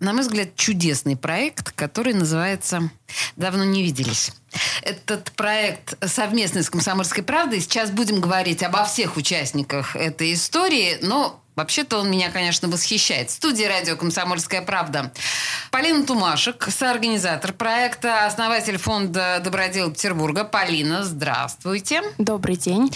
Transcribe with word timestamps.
на 0.00 0.12
мой 0.12 0.22
взгляд, 0.22 0.56
чудесный 0.56 1.16
проект, 1.16 1.72
который 1.72 2.14
называется 2.14 2.90
«Давно 3.36 3.64
не 3.64 3.82
виделись». 3.82 4.32
Этот 4.82 5.30
проект 5.32 5.96
совместный 6.04 6.62
с 6.62 6.70
«Комсомольской 6.70 7.22
правдой». 7.22 7.60
Сейчас 7.60 7.90
будем 7.90 8.20
говорить 8.20 8.62
обо 8.62 8.84
всех 8.84 9.16
участниках 9.16 9.94
этой 9.94 10.34
истории, 10.34 10.98
но 11.02 11.40
Вообще-то 11.56 11.98
он 11.98 12.10
меня, 12.10 12.30
конечно, 12.30 12.68
восхищает. 12.68 13.28
В 13.28 13.34
студии 13.34 13.64
радио 13.64 13.94
«Комсомольская 13.94 14.62
правда». 14.62 15.12
Полина 15.70 16.06
Тумашек, 16.06 16.66
соорганизатор 16.70 17.52
проекта, 17.52 18.24
основатель 18.24 18.78
фонда 18.78 19.42
«Добродел 19.44 19.90
Петербурга». 19.90 20.44
Полина, 20.44 21.04
здравствуйте. 21.04 22.02
Добрый 22.16 22.56
день. 22.56 22.90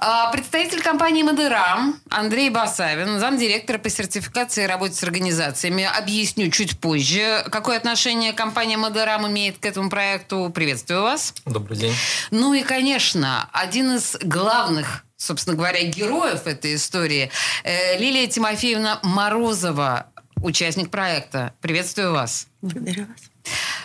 А, 0.00 0.30
Представитель 0.30 0.80
компании 0.80 1.24
«Модерам» 1.24 2.00
Андрей 2.08 2.50
Басавин, 2.50 3.18
замдиректора 3.18 3.78
по 3.78 3.90
сертификации 3.90 4.62
и 4.62 4.66
работе 4.66 4.94
с 4.94 5.02
организациями. 5.02 5.82
Объясню 5.84 6.50
чуть 6.50 6.78
позже, 6.78 7.44
какое 7.50 7.76
отношение 7.78 8.32
компания 8.32 8.76
«Модерам» 8.76 9.26
имеет 9.26 9.58
к 9.58 9.66
этому 9.66 9.90
проекту. 9.90 10.52
Приветствую 10.54 11.02
вас. 11.02 11.34
Добрый 11.46 11.76
день. 11.76 11.94
Ну 12.30 12.54
и, 12.54 12.62
конечно, 12.62 13.48
один 13.52 13.96
из 13.96 14.16
главных 14.22 15.04
собственно 15.16 15.56
говоря, 15.56 15.82
героев 15.82 16.46
этой 16.46 16.76
истории. 16.76 17.32
Э, 17.64 17.98
Лилия 17.98 18.28
Тимофеевна 18.28 19.00
Морозова, 19.02 20.06
участник 20.36 20.90
проекта. 20.92 21.54
Приветствую 21.60 22.12
вас. 22.12 22.46
Благодарю 22.62 23.06
вас. 23.06 23.18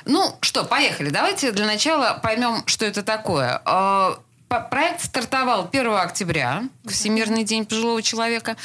Ну 0.06 0.38
что, 0.42 0.64
поехали. 0.64 1.10
Давайте 1.10 1.52
для 1.52 1.66
начала 1.66 2.20
поймем, 2.22 2.62
что 2.68 2.86
это 2.86 3.02
такое. 3.02 3.60
Проект 4.60 5.04
стартовал 5.04 5.70
1 5.72 5.94
октября, 5.94 6.64
Всемирный 6.86 7.44
день 7.44 7.66
пожилого 7.66 8.02
человека. 8.02 8.56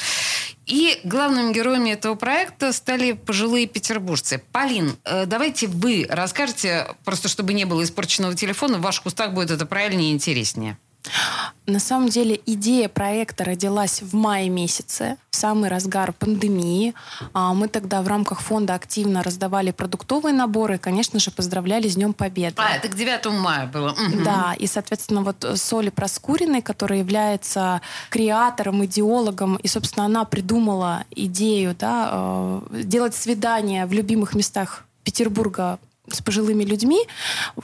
И 0.65 0.99
главными 1.03 1.51
героями 1.51 1.91
этого 1.91 2.13
проекта 2.13 2.73
стали 2.73 3.13
пожилые 3.13 3.65
петербуржцы. 3.65 4.41
Полин, 4.51 4.97
э, 5.03 5.25
давайте 5.25 5.67
вы 5.67 6.05
расскажете, 6.07 6.87
просто 7.05 7.27
чтобы 7.27 7.53
не 7.53 7.65
было 7.65 7.83
испорченного 7.83 8.35
телефона, 8.35 8.77
в 8.77 8.81
ваших 8.81 9.07
устах 9.07 9.33
будет 9.33 9.49
это 9.49 9.65
правильнее 9.65 10.11
и 10.11 10.13
интереснее. 10.13 10.77
На 11.65 11.79
самом 11.79 12.09
деле 12.09 12.41
идея 12.45 12.89
проекта 12.89 13.43
родилась 13.43 14.01
в 14.01 14.15
мае 14.15 14.49
месяце, 14.49 15.17
в 15.29 15.35
самый 15.35 15.69
разгар 15.69 16.13
пандемии. 16.13 16.95
А, 17.33 17.53
Мы 17.53 17.67
тогда 17.67 18.01
в 18.01 18.07
рамках 18.07 18.41
фонда 18.41 18.73
активно 18.73 19.21
раздавали 19.21 19.71
продуктовые 19.71 20.33
наборы, 20.33 20.75
и, 20.75 20.77
конечно 20.79 21.19
же, 21.19 21.29
поздравляли 21.29 21.87
с 21.87 21.95
Днем 21.95 22.13
Победы. 22.13 22.55
А, 22.57 22.75
это 22.75 22.87
к 22.87 22.95
9 22.95 23.25
мая 23.39 23.67
было. 23.67 23.95
Да, 24.25 24.55
и, 24.57 24.65
соответственно, 24.65 25.21
вот 25.21 25.45
Соли 25.55 25.89
Проскуриной, 25.89 26.61
которая 26.61 26.99
является 26.99 27.81
креатором, 28.09 28.83
идеологом, 28.85 29.57
и, 29.57 29.67
собственно, 29.67 30.05
она 30.05 30.25
придумала 30.25 31.03
идею 31.11 31.75
да, 31.77 32.09
э, 32.11 32.61
делать 32.83 33.15
свидания 33.15 33.85
в 33.85 33.93
любимых 33.93 34.33
местах 34.33 34.85
Петербурга 35.03 35.79
с 36.13 36.21
пожилыми 36.21 36.63
людьми, 36.63 37.07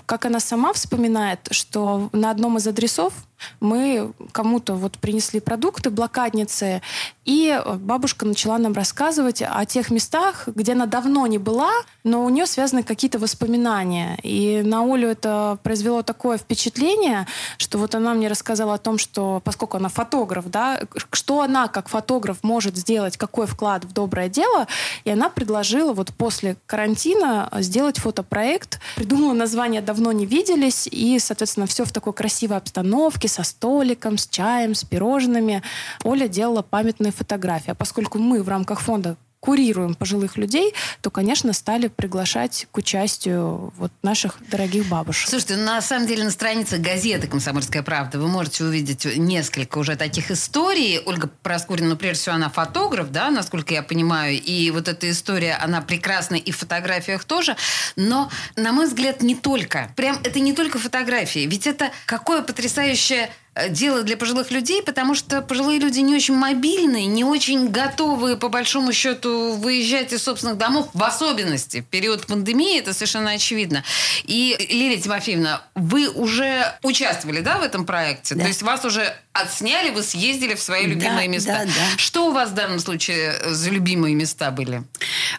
как 0.06 0.26
она 0.26 0.40
сама 0.40 0.74
вспоминает, 0.74 1.48
что 1.52 2.10
на 2.12 2.32
одном 2.32 2.58
из 2.58 2.68
адресов 2.68 3.14
мы 3.60 4.14
кому-то 4.32 4.76
вот 4.76 4.98
принесли 4.98 5.40
продукты, 5.40 5.90
блокадницы, 5.90 6.82
и 7.26 7.60
бабушка 7.80 8.26
начала 8.26 8.58
нам 8.58 8.74
рассказывать 8.74 9.42
о 9.42 9.66
тех 9.66 9.90
местах, 9.90 10.48
где 10.48 10.74
она 10.74 10.86
давно 10.86 11.26
не 11.28 11.38
была, 11.38 11.72
но 12.04 12.24
у 12.24 12.30
нее 12.30 12.46
связаны 12.46 12.84
какие-то 12.84 13.18
воспоминания. 13.20 14.18
И 14.22 14.62
на 14.64 14.84
Олю 14.84 15.08
это 15.10 15.58
произвело 15.64 16.04
такое 16.04 16.38
впечатление, 16.38 17.28
что 17.58 17.78
вот 17.80 17.96
она 17.96 18.14
мне 18.14 18.28
рассказала 18.28 18.76
о 18.76 18.78
том, 18.78 18.98
что 18.98 19.42
поскольку 19.44 19.78
она 19.78 19.90
фотограф, 19.90 20.50
да, 20.50 20.82
что 21.12 21.42
она 21.42 21.68
как 21.68 21.90
фотограф 21.90 22.44
может 22.44 22.78
сделать, 22.78 23.18
какой 23.18 23.48
вклад 23.48 23.86
в 23.86 23.94
доброе 23.94 24.30
дело, 24.30 24.68
и 25.04 25.10
она 25.10 25.30
предложила 25.30 25.94
вот 25.94 26.14
после 26.14 26.58
карантина 26.68 27.50
сделать 27.60 27.98
фотопроект, 27.98 28.80
придумала 28.96 29.34
название 29.34 29.82
«Давно 29.82 30.12
не 30.12 30.26
виделись», 30.26 30.88
и, 30.92 31.18
соответственно, 31.20 31.66
все 31.66 31.86
в 31.86 31.92
такой 31.92 32.14
красивой 32.14 32.58
обстановке, 32.58 33.25
со 33.28 33.44
столиком, 33.44 34.18
с 34.18 34.28
чаем, 34.28 34.76
с 34.76 34.84
пирожными. 34.84 35.62
Оля 36.04 36.28
делала 36.28 36.62
памятные 36.62 37.12
фотографии. 37.12 37.72
А 37.72 37.76
поскольку 37.76 38.20
мы 38.20 38.44
в 38.44 38.50
рамках 38.50 38.82
фонда 38.82 39.18
курируем 39.46 39.94
пожилых 39.94 40.38
людей, 40.38 40.74
то, 41.02 41.12
конечно, 41.12 41.54
стали 41.54 41.88
приглашать 41.88 42.68
к 42.72 42.78
участию 42.78 43.72
вот 43.78 43.92
наших 44.02 44.38
дорогих 44.50 44.88
бабушек. 44.88 45.30
Слушайте, 45.30 45.58
ну, 45.58 45.66
на 45.66 45.82
самом 45.82 46.08
деле 46.08 46.24
на 46.24 46.32
странице 46.32 46.80
газеты 46.80 47.28
«Комсомольская 47.28 47.84
правда» 47.84 48.20
вы 48.20 48.28
можете 48.28 48.64
увидеть 48.64 49.06
несколько 49.18 49.78
уже 49.78 49.96
таких 49.96 50.32
историй. 50.32 51.00
Ольга 51.06 51.30
Проскурина, 51.44 51.90
ну, 51.90 51.96
прежде 51.96 52.22
всего, 52.24 52.36
она 52.36 52.50
фотограф, 52.50 53.12
да, 53.12 53.30
насколько 53.30 53.76
я 53.76 53.84
понимаю, 53.84 54.34
и 54.42 54.72
вот 54.72 54.88
эта 54.88 55.12
история, 55.12 55.54
она 55.62 55.82
прекрасна 55.82 56.36
и 56.36 56.52
в 56.52 56.58
фотографиях 56.58 57.24
тоже, 57.24 57.56
но, 57.96 58.32
на 58.56 58.72
мой 58.72 58.88
взгляд, 58.88 59.22
не 59.22 59.36
только. 59.36 59.92
Прям 59.96 60.18
это 60.24 60.40
не 60.40 60.54
только 60.54 60.80
фотографии, 60.80 61.46
ведь 61.46 61.68
это 61.68 61.92
какое 62.08 62.42
потрясающее 62.42 63.30
дело 63.70 64.04
для 64.04 64.18
пожилых 64.18 64.52
людей, 64.52 64.84
потому 64.84 65.16
что 65.16 65.42
пожилые 65.42 65.80
люди 65.80 66.00
не 66.00 66.16
очень 66.16 66.36
мобильные, 66.36 67.06
не 67.06 67.24
очень 67.24 67.70
готовы, 67.70 68.36
по 68.38 68.50
большому 68.50 68.92
счету, 68.92 69.54
выезжать 69.54 70.12
из 70.12 70.24
собственных 70.24 70.58
домов, 70.58 70.90
в 70.94 71.02
особенности 71.04 71.82
в 71.82 71.86
период 71.86 72.26
пандемии, 72.28 72.80
это 72.80 72.94
совершенно 72.94 73.32
очевидно. 73.32 73.84
И, 74.24 74.56
Лилия 74.70 74.98
Тимофеевна, 75.02 75.62
вы 75.74 76.10
уже 76.10 76.74
участвовали, 76.84 77.40
да, 77.40 77.58
в 77.58 77.64
этом 77.64 77.86
проекте? 77.86 78.36
Да. 78.36 78.42
То 78.42 78.48
есть 78.48 78.62
вас 78.62 78.84
уже 78.84 79.16
отсняли, 79.32 79.90
вы 79.90 80.04
съездили 80.04 80.56
в 80.56 80.62
свои 80.62 80.84
Да, 80.84 80.90
любимые 80.90 81.28
места. 81.28 81.60
да, 81.60 81.66
да. 81.66 81.98
Что 81.98 82.28
у 82.28 82.32
вас 82.32 82.50
в 82.50 82.54
данном 82.54 82.80
случае 82.80 83.34
за 83.46 83.70
любимые 83.70 84.16
места 84.16 84.52
были? 84.52 84.84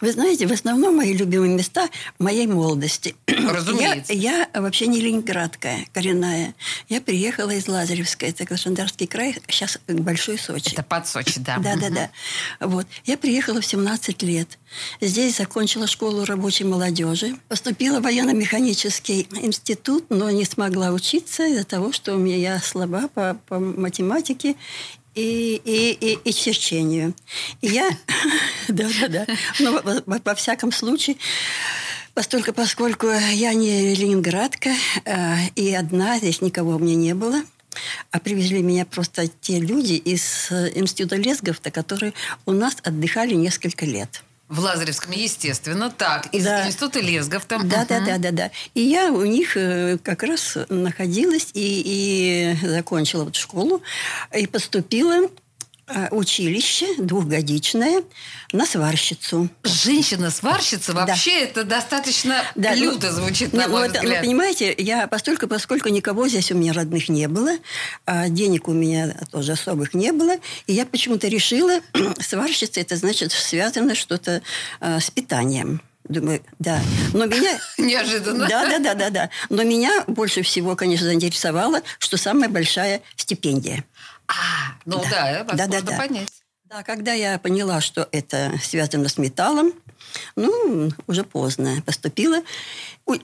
Вы 0.01 0.12
знаете, 0.12 0.47
в 0.47 0.53
основном 0.53 0.97
мои 0.97 1.12
любимые 1.12 1.55
места 1.55 1.89
моей 2.19 2.47
молодости. 2.47 3.15
Разумеется. 3.27 4.12
Я, 4.12 4.49
я 4.55 4.61
вообще 4.61 4.87
не 4.87 5.01
ленинградская, 5.01 5.87
коренная. 5.93 6.55
Я 6.89 7.01
приехала 7.01 7.51
из 7.51 7.69
Лазаревска, 7.69 8.27
это 8.27 8.45
Краснодарский 8.45 9.07
край, 9.07 9.37
сейчас 9.49 9.79
Большой 9.87 10.39
Сочи. 10.39 10.73
Это 10.73 10.83
под 10.83 11.07
Сочи, 11.07 11.41
да. 11.41 11.59
Да, 11.59 11.77
да, 11.77 11.91
да. 11.91 12.11
Вот. 12.61 12.87
Я 13.05 13.17
приехала 13.17 13.61
в 13.61 13.67
17 13.67 14.23
лет. 14.23 14.59
Здесь 15.01 15.37
закончила 15.37 15.87
школу 15.87 16.25
рабочей 16.25 16.65
молодежи. 16.65 17.37
Поступила 17.49 18.01
в 18.01 18.03
военно-механический 18.03 19.28
институт, 19.43 20.07
но 20.11 20.31
не 20.31 20.45
смогла 20.45 20.91
учиться 20.91 21.47
из-за 21.47 21.65
того, 21.65 21.93
что 21.93 22.15
у 22.15 22.19
меня 22.19 22.37
я 22.37 22.59
слаба 22.61 23.09
по, 23.09 23.39
по 23.49 23.59
математике 23.59 24.57
и, 25.16 25.60
и, 25.65 25.93
и, 25.93 26.19
и 26.22 26.32
черчению. 26.32 27.15
И 27.62 27.69
я... 27.69 27.88
Да-да-да. 28.69 29.27
Но 29.59 29.72
во, 29.72 30.03
во- 30.06 30.21
во 30.25 30.34
всяком 30.34 30.71
случае... 30.71 31.16
Постольку, 32.15 32.54
поскольку 32.54 33.09
я 33.09 33.53
не 33.53 33.94
ленинградка, 33.94 34.71
э, 35.04 35.34
и 35.54 35.75
одна, 35.75 36.16
здесь 36.16 36.41
никого 36.41 36.77
у 36.77 36.78
меня 36.78 36.94
не 36.94 37.15
было, 37.15 37.43
а 38.10 38.21
привезли 38.21 38.62
меня 38.62 38.87
просто 38.87 39.28
те 39.28 39.60
люди 39.60 39.93
из 39.93 40.49
э, 40.50 40.72
института 40.77 41.16
Лесговта, 41.16 41.71
которые 41.71 42.15
у 42.47 42.53
нас 42.53 42.78
отдыхали 42.83 43.34
несколько 43.34 43.84
лет. 43.84 44.22
В 44.49 44.61
Лазаревском, 44.61 45.11
естественно. 45.12 45.91
Так, 45.91 46.27
из 46.33 46.45
Да. 46.45 46.67
института 46.67 47.01
Лесговта. 47.01 47.59
Да, 47.65 47.84
да, 47.84 47.97
Мгм. 47.97 48.07
да, 48.07 48.19
да, 48.19 48.31
да. 48.31 48.51
И 48.75 48.81
я 48.81 49.11
у 49.12 49.25
них 49.25 49.57
э, 49.57 49.99
как 50.03 50.23
раз 50.23 50.57
находилась 50.69 51.49
и, 51.53 52.57
и 52.62 52.67
закончила 52.67 53.25
вот 53.25 53.34
школу 53.34 53.83
и 54.37 54.47
поступила 54.47 55.29
училище 56.10 56.86
двухгодичное 56.98 58.03
на 58.53 58.66
сварщицу. 58.66 59.48
Женщина-сварщица 59.62 60.92
Да. 60.92 61.06
вообще 61.06 61.42
это 61.42 61.65
достаточно 61.65 62.42
Да, 62.56 62.72
ну, 62.74 62.92
люто 62.92 63.12
звучит, 63.12 63.53
ну, 63.53 63.60
на 63.60 63.68
мой 63.68 63.83
вот, 63.83 63.94
ну, 63.94 64.00
взгляд. 64.00 64.22
понимаете, 64.22 64.74
я 64.77 65.06
постольку, 65.06 65.47
поскольку 65.47 65.88
никого 65.88 66.27
здесь 66.28 66.50
у 66.50 66.56
меня 66.56 66.72
родных 66.72 67.09
не 67.09 67.28
было, 67.28 67.53
а 68.04 68.28
денег 68.28 68.68
у 68.68 68.72
меня 68.72 69.16
тоже 69.30 69.53
особых 69.53 69.94
не 69.94 70.12
было, 70.12 70.36
и 70.66 70.72
я 70.72 70.86
почему-то 70.86 71.28
решила, 71.28 71.80
сварщица, 72.21 72.80
это 72.80 72.97
значит 72.97 73.32
связано 73.32 73.94
что-то 73.94 74.42
а, 74.80 74.98
с 75.00 75.10
питанием. 75.10 75.80
Думаю, 76.09 76.41
да. 76.59 76.80
Но 77.15 77.27
меня... 77.27 77.59
Неожиданно. 77.78 78.47
Да, 78.48 78.68
да, 78.68 78.78
да, 78.78 78.94
да, 78.94 79.10
да. 79.10 79.30
Но 79.50 79.65
меня 79.65 80.04
больше 80.06 80.42
всего, 80.42 80.77
конечно, 80.77 81.06
заинтересовало, 81.06 81.82
что 81.98 82.16
самая 82.16 82.48
большая 82.48 83.03
стипендия. 83.16 83.84
А, 84.28 84.75
ну 84.84 85.03
да, 85.11 85.45
вас 85.45 85.57
Да, 85.57 85.67
да, 85.67 85.81
да. 85.81 85.97
понять. 85.97 86.33
Да, 86.65 86.83
когда 86.83 87.13
я 87.13 87.39
поняла, 87.39 87.81
что 87.81 88.09
это 88.11 88.53
связано 88.61 89.09
с 89.09 89.19
металлом, 89.19 89.73
ну, 90.34 90.91
уже 91.07 91.23
поздно 91.23 91.81
поступила. 91.87 92.39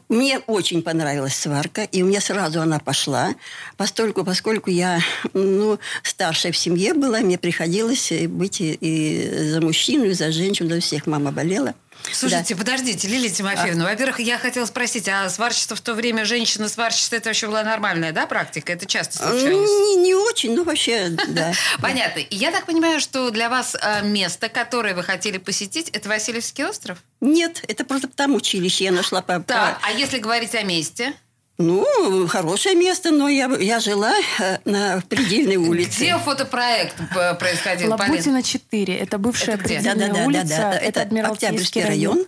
Мне 0.08 0.38
очень 0.46 0.80
понравилась 0.80 1.34
сварка, 1.34 1.82
и 1.82 2.02
у 2.02 2.06
меня 2.06 2.20
сразу 2.20 2.60
она 2.60 2.78
пошла. 2.78 3.34
Постольку, 3.76 4.24
поскольку 4.24 4.70
я 4.70 5.00
ну, 5.32 5.80
старшая 6.04 6.52
в 6.52 6.56
семье 6.56 6.94
была, 6.94 7.18
мне 7.18 7.36
приходилось 7.36 8.12
быть 8.28 8.60
и, 8.60 8.74
и 8.74 9.48
за 9.50 9.60
мужчину, 9.60 10.04
и 10.04 10.12
за 10.12 10.30
женщину, 10.30 10.68
за 10.68 10.80
всех. 10.80 11.06
Мама 11.08 11.32
болела. 11.32 11.74
Слушайте, 12.12 12.54
да. 12.54 12.58
подождите, 12.58 13.08
Лилия 13.08 13.30
Тимофеевна. 13.30 13.84
А. 13.84 13.90
Во-первых, 13.90 14.20
я 14.20 14.38
хотела 14.38 14.66
спросить, 14.66 15.08
а 15.08 15.28
сварщица 15.28 15.76
в 15.76 15.80
то 15.80 15.94
время, 15.94 16.24
женщина-сварщица, 16.24 17.16
это 17.16 17.30
вообще 17.30 17.46
была 17.46 17.62
нормальная, 17.62 18.12
да, 18.12 18.26
практика? 18.26 18.72
Это 18.72 18.86
часто 18.86 19.18
случалось? 19.18 19.70
Не, 19.70 19.96
не 19.96 20.14
очень, 20.14 20.54
ну 20.54 20.64
вообще, 20.64 21.08
да. 21.28 21.52
Понятно. 21.80 22.20
И 22.20 22.36
я 22.36 22.50
так 22.50 22.66
понимаю, 22.66 23.00
что 23.00 23.30
для 23.30 23.48
вас 23.48 23.76
э, 23.80 24.02
место, 24.02 24.48
которое 24.48 24.94
вы 24.94 25.02
хотели 25.02 25.38
посетить, 25.38 25.88
это 25.90 26.08
Васильевский 26.08 26.64
остров? 26.64 26.98
Нет, 27.20 27.62
это 27.68 27.84
просто 27.84 28.08
там 28.08 28.34
училище 28.34 28.84
я 28.84 28.92
нашла. 28.92 29.22
По, 29.22 29.40
так, 29.40 29.78
а 29.82 29.92
если 29.92 30.18
говорить 30.18 30.54
о 30.54 30.62
месте? 30.62 31.14
Ну, 31.62 32.26
хорошее 32.26 32.74
место, 32.74 33.12
но 33.12 33.28
я, 33.28 33.46
я 33.60 33.78
жила 33.78 34.12
э, 34.40 34.58
на 34.64 35.00
предельной 35.08 35.56
улице. 35.56 35.98
Где 35.98 36.18
фотопроект 36.24 36.96
происходил? 37.38 37.90
Лабутина 37.90 38.42
4. 38.42 38.96
Это 38.96 39.18
бывшая 39.18 39.54
это 39.54 39.64
предельная 39.64 40.08
да, 40.08 40.14
да, 40.14 40.26
улица. 40.26 40.48
Да, 40.48 40.56
да, 40.56 40.70
да. 40.70 40.78
Это, 40.78 41.00
это 41.00 41.28
Октябрьский 41.28 41.84
район. 41.84 42.16
район. 42.16 42.26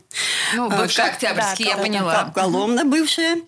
Ну, 0.55 0.71
а, 0.71 0.83
бывший 0.83 1.05
Октябрьский, 1.05 1.65
да, 1.65 1.71
я 1.73 1.77
поняла. 1.77 2.33
Коломна 2.33 2.85
бывшая. 2.85 3.39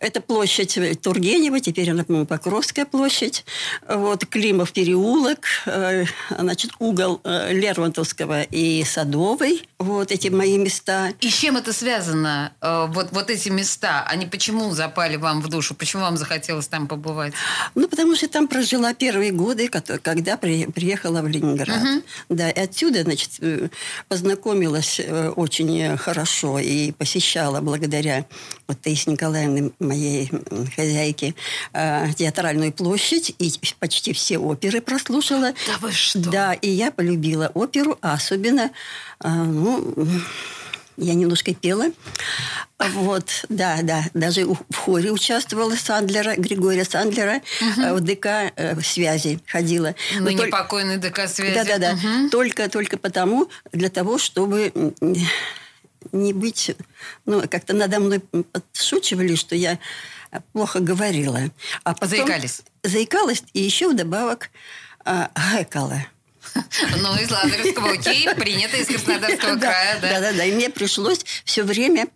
Это 0.00 0.20
площадь 0.20 0.78
Тургенева, 1.00 1.60
теперь 1.60 1.90
она, 1.90 2.02
по-моему, 2.02 2.26
Покровская 2.26 2.84
площадь. 2.84 3.44
Вот, 3.88 4.26
Климов 4.26 4.72
переулок, 4.72 5.46
э, 5.66 6.06
значит, 6.36 6.72
угол 6.80 7.20
э, 7.22 7.52
Лермонтовского 7.52 8.42
и 8.42 8.82
Садовой. 8.84 9.62
Вот 9.78 10.10
эти 10.10 10.28
мои 10.28 10.56
места. 10.56 11.12
И 11.20 11.28
с 11.28 11.34
чем 11.34 11.56
это 11.58 11.72
связано? 11.72 12.52
Вот, 12.62 13.08
вот 13.12 13.28
эти 13.30 13.50
места, 13.50 14.04
они 14.08 14.24
почему 14.26 14.70
запали 14.70 15.16
вам 15.16 15.42
в 15.42 15.48
душу? 15.48 15.74
Почему 15.74 16.02
вам 16.02 16.16
захотелось 16.16 16.66
там 16.66 16.86
побывать? 16.88 17.34
Ну, 17.74 17.86
потому 17.86 18.16
что 18.16 18.26
там 18.28 18.48
прожила 18.48 18.94
первые 18.94 19.32
годы, 19.32 19.68
когда 19.68 20.38
приехала 20.38 21.20
в 21.20 21.28
Ленинград. 21.28 21.82
Угу. 21.82 22.02
Да, 22.30 22.50
и 22.50 22.58
отсюда, 22.58 23.02
значит, 23.02 23.32
э, 23.40 23.68
познакомилась 24.08 24.98
э, 24.98 25.28
очень 25.28 25.96
хорошо 25.98 26.58
и 26.58 26.92
посещала 26.92 27.60
благодаря 27.60 28.24
вот 28.68 28.80
Таисе 28.80 29.10
Николаевне, 29.10 29.70
моей 29.78 30.30
хозяйке, 30.74 31.34
э, 31.72 32.12
театральную 32.16 32.72
площадь 32.72 33.34
и 33.38 33.52
почти 33.78 34.12
все 34.12 34.38
оперы 34.38 34.80
прослушала. 34.80 35.52
Да 35.66 35.78
вы 35.80 35.92
что? 35.92 36.18
Да, 36.18 36.52
и 36.54 36.68
я 36.68 36.90
полюбила 36.90 37.50
оперу, 37.54 37.98
а 38.02 38.14
особенно, 38.14 38.70
ну, 39.22 39.94
я 40.96 41.14
немножко 41.14 41.54
пела. 41.54 41.86
Вот, 42.78 43.44
да, 43.48 43.78
да. 43.82 44.04
Даже 44.14 44.46
в 44.46 44.76
хоре 44.76 45.10
участвовала 45.10 45.74
Сандлера, 45.74 46.36
Григория 46.36 46.84
Сандлера. 46.84 47.40
Угу. 47.60 47.96
В 47.96 48.00
ДК 48.00 48.26
э, 48.56 48.80
связи 48.82 49.40
ходила. 49.46 49.94
Ну, 50.18 50.28
не 50.28 50.36
только... 50.36 50.50
покойный 50.50 50.96
ДК 50.96 51.28
связи. 51.28 51.54
Да, 51.54 51.64
да, 51.64 51.78
да. 51.78 51.92
Угу. 51.92 52.30
Только, 52.30 52.68
только 52.68 52.98
потому, 52.98 53.48
для 53.72 53.88
того, 53.88 54.18
чтобы 54.18 54.72
не 56.12 56.32
быть... 56.32 56.74
Ну, 57.24 57.42
как-то 57.48 57.74
надо 57.74 58.00
мной 58.00 58.20
подшучивали, 58.20 59.34
что 59.34 59.54
я 59.54 59.78
плохо 60.52 60.80
говорила. 60.80 61.40
А 61.84 61.94
потом 61.94 62.08
Заикались? 62.08 62.62
Заикалась, 62.82 63.42
и 63.52 63.60
еще 63.60 63.88
вдобавок 63.88 64.50
а, 65.04 65.30
гэкала. 65.52 66.06
Ну, 66.98 67.14
из 67.16 67.30
Лазаревского, 67.30 67.92
окей, 67.92 68.28
принято 68.34 68.76
из 68.76 68.86
Краснодарского 68.86 69.56
края, 69.60 69.98
да. 70.00 70.20
Да-да-да, 70.20 70.44
и 70.44 70.52
мне 70.52 70.70
пришлось 70.70 71.24
все 71.44 71.64
время 71.64 72.08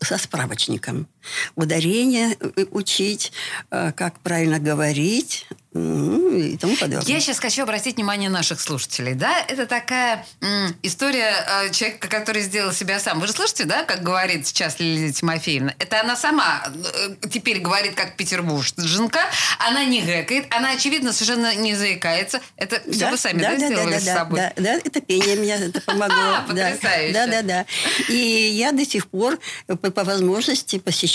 со 0.00 0.18
справочником. 0.18 1.08
Ударение 1.54 2.36
э, 2.40 2.64
учить, 2.70 3.32
э, 3.70 3.92
как 3.92 4.18
правильно 4.20 4.58
говорить, 4.58 5.46
ну, 5.74 6.30
и 6.30 6.56
тому 6.56 6.76
подобное. 6.76 7.04
Я 7.12 7.18
сейчас 7.18 7.40
хочу 7.40 7.64
обратить 7.64 7.96
внимание 7.96 8.30
наших 8.30 8.60
слушателей. 8.60 9.14
Да? 9.14 9.40
Это 9.48 9.66
такая 9.66 10.24
м, 10.40 10.72
история 10.82 11.34
э, 11.64 11.70
человека, 11.72 12.06
который 12.06 12.42
сделал 12.42 12.72
себя 12.72 13.00
сам. 13.00 13.18
Вы 13.18 13.26
же 13.26 13.32
слышите, 13.32 13.64
да, 13.64 13.82
как 13.82 14.04
говорит 14.04 14.46
сейчас 14.46 14.78
Лилия 14.78 15.10
Тимофеевна? 15.10 15.74
Это 15.80 16.00
она 16.00 16.14
сама 16.14 16.62
э, 16.64 17.28
теперь 17.28 17.58
говорит, 17.58 17.96
как 17.96 18.16
петербурженка. 18.16 19.18
Она 19.58 19.84
не 19.84 20.00
гэкает, 20.02 20.46
она, 20.54 20.70
очевидно, 20.70 21.12
совершенно 21.12 21.56
не 21.56 21.74
заикается. 21.74 22.40
Это 22.56 22.80
все 22.88 23.00
да, 23.00 23.10
вы 23.10 23.16
сами 23.16 23.42
да, 23.42 23.50
да, 23.50 23.58
да, 23.58 23.66
сделали 23.66 23.94
да, 23.94 24.00
с 24.00 24.04
да, 24.04 24.14
собой? 24.14 24.38
Да, 24.38 24.52
да, 24.56 24.74
это 24.74 25.00
пение 25.00 25.34
мне 25.34 25.54
это 25.54 25.80
помогло. 25.80 26.44
Потрясающе. 26.46 27.12
Да, 27.12 27.26
да, 27.26 27.42
да. 27.42 27.66
И 28.08 28.14
я 28.16 28.70
до 28.70 28.86
сих 28.86 29.08
пор 29.08 29.40
по, 29.66 29.90
по 29.90 30.04
возможности 30.04 30.78
посещаю, 30.78 31.13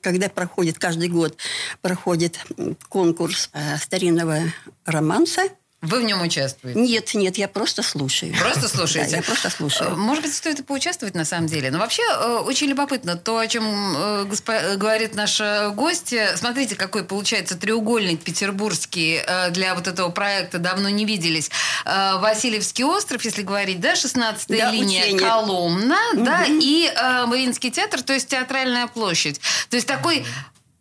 когда 0.00 0.28
проходит, 0.28 0.78
каждый 0.78 1.08
год 1.08 1.36
проходит 1.80 2.40
конкурс 2.88 3.50
э, 3.52 3.76
старинного 3.78 4.38
романса. 4.84 5.42
Вы 5.82 6.00
в 6.00 6.04
нем 6.04 6.22
участвуете? 6.22 6.80
Нет, 6.80 7.12
нет, 7.12 7.36
я 7.36 7.48
просто 7.48 7.82
слушаю. 7.82 8.34
Просто 8.40 8.66
слушаете? 8.74 9.10
Да, 9.10 9.16
я 9.18 9.22
просто 9.22 9.50
слушаю. 9.50 9.90
Э, 9.90 9.94
может 9.94 10.24
быть, 10.24 10.34
стоит 10.34 10.60
и 10.60 10.62
поучаствовать 10.62 11.14
на 11.14 11.26
самом 11.26 11.48
деле. 11.48 11.70
Но 11.70 11.78
вообще 11.78 12.02
э, 12.02 12.38
очень 12.38 12.68
любопытно 12.68 13.16
то, 13.16 13.38
о 13.38 13.46
чем 13.46 13.94
э, 13.94 14.76
говорит 14.76 15.14
наша 15.14 15.70
гостья. 15.74 16.34
Смотрите, 16.36 16.76
какой 16.76 17.04
получается 17.04 17.56
треугольник 17.56 18.22
петербургский 18.22 19.20
для 19.50 19.74
вот 19.74 19.86
этого 19.86 20.10
проекта. 20.10 20.58
Давно 20.58 20.88
не 20.88 21.04
виделись. 21.04 21.50
Васильевский 21.84 22.84
остров, 22.84 23.24
если 23.24 23.42
говорить, 23.42 23.80
да, 23.80 23.92
16-я 23.94 24.66
да, 24.66 24.70
линия, 24.72 25.02
учение. 25.02 25.20
Коломна, 25.20 25.98
угу. 26.14 26.24
да, 26.24 26.44
и 26.48 26.90
Мариинский 27.26 27.70
театр, 27.70 28.02
то 28.02 28.12
есть 28.12 28.28
театральная 28.28 28.86
площадь. 28.86 29.40
То 29.68 29.76
есть 29.76 29.86
такой, 29.86 30.24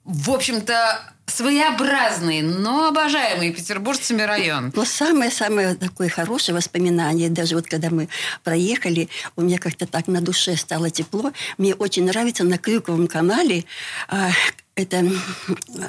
в 0.03 0.31
общем-то, 0.31 1.14
своеобразный, 1.27 2.41
но 2.41 2.87
обожаемый 2.87 3.51
петербуржцами 3.51 4.21
район. 4.21 4.71
Но 4.75 4.85
самое-самое 4.85 5.75
такое 5.75 6.09
хорошее 6.09 6.55
воспоминание, 6.55 7.29
даже 7.29 7.55
вот 7.55 7.67
когда 7.67 7.89
мы 7.89 8.09
проехали, 8.43 9.09
у 9.35 9.41
меня 9.41 9.57
как-то 9.57 9.85
так 9.85 10.07
на 10.07 10.21
душе 10.21 10.55
стало 10.55 10.89
тепло. 10.89 11.31
Мне 11.57 11.73
очень 11.73 12.05
нравится 12.05 12.43
на 12.43 12.57
Крюковом 12.57 13.07
канале, 13.07 13.65
а, 14.07 14.29
это 14.75 15.09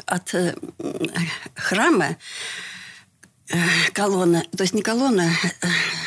от 0.06 0.34
э, 0.34 0.54
храма 1.54 2.16
колонна, 3.92 4.44
то 4.56 4.62
есть 4.62 4.74
не 4.74 4.82
колонна, 4.82 5.30
э, 5.62 5.66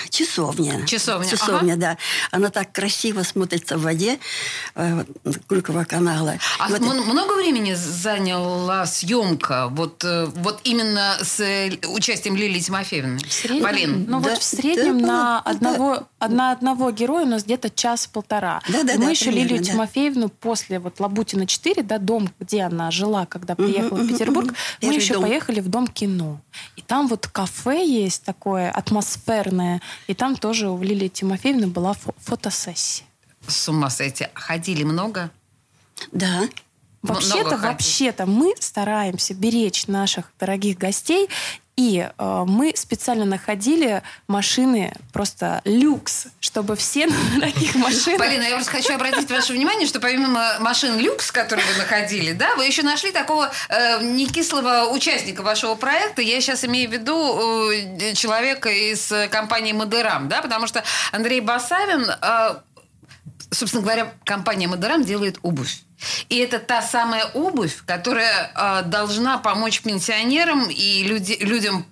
часовня. 0.10 0.86
Часовня. 0.86 1.30
Часовня, 1.30 1.74
ага. 1.74 1.82
да. 1.82 1.98
Она 2.32 2.50
так 2.50 2.72
красиво 2.72 3.24
смотрится 3.24 3.78
в 3.78 3.82
воде 3.84 4.20
э, 4.76 5.06
Кулькова 5.48 5.86
канала. 5.86 6.36
А 6.60 6.70
вот... 6.70 6.82
много 6.82 7.34
времени 7.34 7.74
заняла 7.74 8.86
съемка 8.86 9.68
вот, 9.70 10.04
э, 10.04 10.26
вот 10.36 10.60
именно 10.64 11.18
с 11.22 11.42
участием 11.88 12.36
Лилии 12.36 12.60
Тимофеевны? 12.60 13.20
В 13.20 13.32
среднем, 13.32 13.64
Полин? 13.64 14.06
Ну 14.08 14.20
да, 14.20 14.30
вот 14.32 14.40
в 14.40 14.44
среднем 14.44 15.00
да, 15.00 15.08
на, 15.08 15.40
одного, 15.40 16.08
да. 16.20 16.28
на 16.28 16.52
одного 16.52 16.92
героя 16.92 17.24
у 17.24 17.30
нас 17.30 17.44
где-то 17.44 17.70
час-полтора. 17.70 18.62
Да, 18.68 18.84
да, 18.84 18.96
Мы 18.96 19.06
да, 19.06 19.10
еще 19.12 19.26
примерно, 19.26 19.48
Лилию 19.48 19.64
да. 19.64 19.72
Тимофеевну 19.72 20.30
после 20.30 20.80
вот 20.80 21.00
Лабутина 21.00 21.48
4, 21.48 21.84
да, 21.84 21.98
дом, 21.98 22.30
где 22.40 22.64
она 22.64 22.92
жила, 22.92 23.26
когда 23.26 23.56
приехала 23.56 24.00
угу, 24.00 24.04
в 24.04 24.08
Петербург, 24.10 24.48
угу, 24.48 24.56
мы 24.82 24.94
еще 24.94 25.14
дом. 25.14 25.24
поехали 25.24 25.62
в 25.62 25.70
Дом 25.70 25.88
кино. 25.88 26.42
И 26.76 26.82
там 26.82 27.08
вот 27.08 27.29
кафе 27.32 27.86
есть 27.86 28.24
такое 28.24 28.70
атмосферное, 28.72 29.82
и 30.08 30.14
там 30.14 30.36
тоже 30.36 30.70
у 30.70 30.82
Лилии 30.82 31.08
Тимофеевны 31.08 31.68
была 31.68 31.92
фо- 31.94 32.16
фотосессия. 32.20 33.06
С 33.48 33.68
ума 33.70 33.90
сойти. 33.90 34.28
Ходили 34.34 34.84
много? 34.84 35.32
Да. 36.12 36.42
Вообще-то, 37.02 37.58
вообще-то 37.58 38.26
мы 38.26 38.54
стараемся 38.60 39.34
беречь 39.34 39.88
наших 39.88 40.32
дорогих 40.40 40.78
гостей 40.78 41.30
и 41.80 42.10
э, 42.18 42.44
мы 42.46 42.74
специально 42.76 43.24
находили 43.24 44.04
машины 44.28 44.94
просто 45.14 45.62
люкс, 45.64 46.26
чтобы 46.42 46.76
все 46.76 47.08
на 47.08 47.40
таких 47.40 47.74
машинах... 47.76 48.20
Полина, 48.20 48.44
я 48.44 48.56
просто 48.56 48.72
хочу 48.72 48.94
обратить 48.94 49.32
ваше 49.32 49.54
внимание, 49.54 49.88
что 49.88 50.02
помимо 50.02 50.60
машин 50.60 51.00
люкс, 51.00 51.32
которые 51.32 51.66
вы 51.72 51.78
находили, 51.78 52.34
да, 52.34 52.54
вы 52.58 52.66
еще 52.66 52.84
нашли 52.84 53.14
такого 53.14 53.50
э, 53.70 54.04
некислого 54.04 54.90
участника 54.92 55.42
вашего 55.42 55.76
проекта. 55.76 56.22
Я 56.22 56.42
сейчас 56.42 56.66
имею 56.66 56.90
в 56.90 56.92
виду 56.92 57.72
э, 57.72 58.14
человека 58.14 58.70
из 58.70 59.14
компании 59.32 59.72
Модерам, 59.72 60.28
да, 60.28 60.42
потому 60.42 60.68
что 60.68 60.84
Андрей 61.14 61.40
Басавин, 61.40 62.10
э, 62.10 62.56
собственно 63.52 63.84
говоря, 63.84 64.14
компания 64.26 64.68
Модерам 64.68 65.06
делает 65.06 65.40
обувь. 65.44 65.80
И 66.30 66.38
это 66.38 66.60
та 66.60 66.82
самая 66.82 67.26
обувь, 67.34 67.84
которая 67.86 68.52
э, 68.56 68.82
должна 68.84 69.38
помочь 69.38 69.82
пенсионерам 69.82 70.70
и 70.70 71.04
люди, 71.04 71.38
людям 71.40 71.86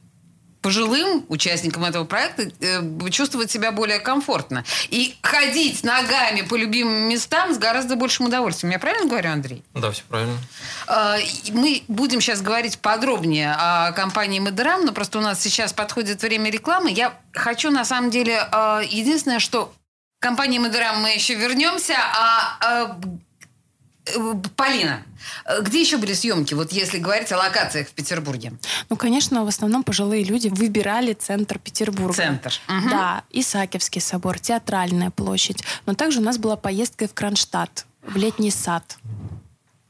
пожилым 0.68 1.26
участникам 1.30 1.86
этого 1.86 2.04
проекта 2.04 2.52
э, 2.60 3.10
чувствовать 3.10 3.50
себя 3.50 3.72
более 3.72 4.00
комфортно. 4.00 4.66
И 4.90 5.16
ходить 5.22 5.84
ногами 5.84 6.42
по 6.42 6.56
любимым 6.56 7.08
местам 7.08 7.54
с 7.54 7.58
гораздо 7.58 7.96
большим 7.96 8.26
удовольствием. 8.26 8.72
Я 8.72 8.80
правильно 8.80 9.08
говорю, 9.08 9.32
Андрей? 9.32 9.64
Да, 9.74 9.92
все 9.92 10.04
правильно. 10.10 10.38
Э, 10.88 11.20
мы 11.52 11.84
будем 11.88 12.20
сейчас 12.20 12.42
говорить 12.42 12.80
подробнее 12.80 13.56
о 13.58 13.94
компании 13.94 14.40
Мадерам, 14.40 14.86
но 14.86 14.92
просто 14.92 15.20
у 15.20 15.22
нас 15.22 15.42
сейчас 15.42 15.72
подходит 15.72 16.22
время 16.22 16.50
рекламы. 16.50 16.92
Я 16.92 17.18
хочу, 17.32 17.72
на 17.72 17.86
самом 17.86 18.10
деле, 18.10 18.46
э, 18.52 18.82
единственное, 18.90 19.40
что 19.40 19.74
к 20.20 20.22
компании 20.22 20.60
Мадерам 20.60 21.02
мы 21.02 21.12
еще 21.12 21.36
вернемся, 21.36 21.96
а 21.96 22.98
Полина, 24.56 25.04
где 25.62 25.82
еще 25.82 25.98
были 25.98 26.14
съемки, 26.14 26.54
вот 26.54 26.72
если 26.72 26.98
говорить 26.98 27.32
о 27.32 27.38
локациях 27.38 27.88
в 27.88 27.92
Петербурге? 27.92 28.54
Ну, 28.90 28.96
конечно, 28.96 29.44
в 29.44 29.48
основном 29.48 29.84
пожилые 29.84 30.24
люди 30.24 30.48
выбирали 30.48 31.14
центр 31.14 31.60
Петербурга. 31.60 32.14
Центр. 32.14 32.54
Угу. 32.68 32.90
Да, 32.90 33.24
Исаакиевский 33.32 34.02
собор, 34.02 34.40
Театральная 34.40 35.10
площадь. 35.10 35.64
Но 35.86 35.94
также 35.94 36.20
у 36.20 36.24
нас 36.24 36.38
была 36.38 36.56
поездка 36.56 37.08
в 37.08 37.14
Кронштадт, 37.14 37.86
в 38.04 38.16
летний 38.16 38.52
сад 38.52 38.98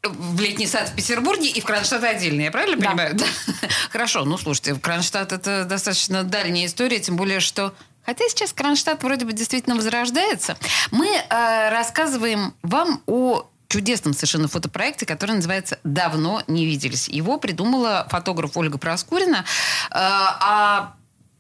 в 0.04 0.40
летний 0.40 0.68
сад 0.68 0.90
в 0.90 0.96
Петербурге 0.96 1.50
и 1.50 1.60
в 1.60 1.66
Кронштадт 1.66 2.04
отдельно, 2.04 2.42
я 2.42 2.52
правильно 2.52 2.78
да. 2.78 2.90
понимаю? 2.90 3.16
Да. 3.16 3.26
Хорошо, 3.92 4.24
ну 4.26 4.38
слушайте, 4.38 4.74
в 4.74 4.80
Кронштадт 4.80 5.34
это 5.34 5.66
достаточно 5.66 6.24
дальняя 6.24 6.68
история, 6.68 7.00
тем 7.00 7.18
более, 7.18 7.40
что 7.40 7.74
Хотя 8.06 8.24
сейчас 8.30 8.54
Кронштадт 8.54 9.04
вроде 9.04 9.26
бы 9.26 9.34
действительно 9.34 9.76
возрождается. 9.76 10.56
Мы 10.92 11.08
э, 11.08 11.70
рассказываем 11.70 12.54
вам 12.64 13.04
о 13.06 13.50
чудесном 13.68 14.14
совершенно 14.14 14.48
фотопроекте, 14.48 15.06
который 15.06 15.32
называется 15.32 15.80
«Давно 15.84 16.42
не 16.48 16.66
виделись». 16.66 17.08
Его 17.08 17.38
придумала 17.38 18.08
фотограф 18.10 18.56
Ольга 18.56 18.78
Проскурина. 18.78 19.38
Э, 19.38 19.44
а 19.92 20.94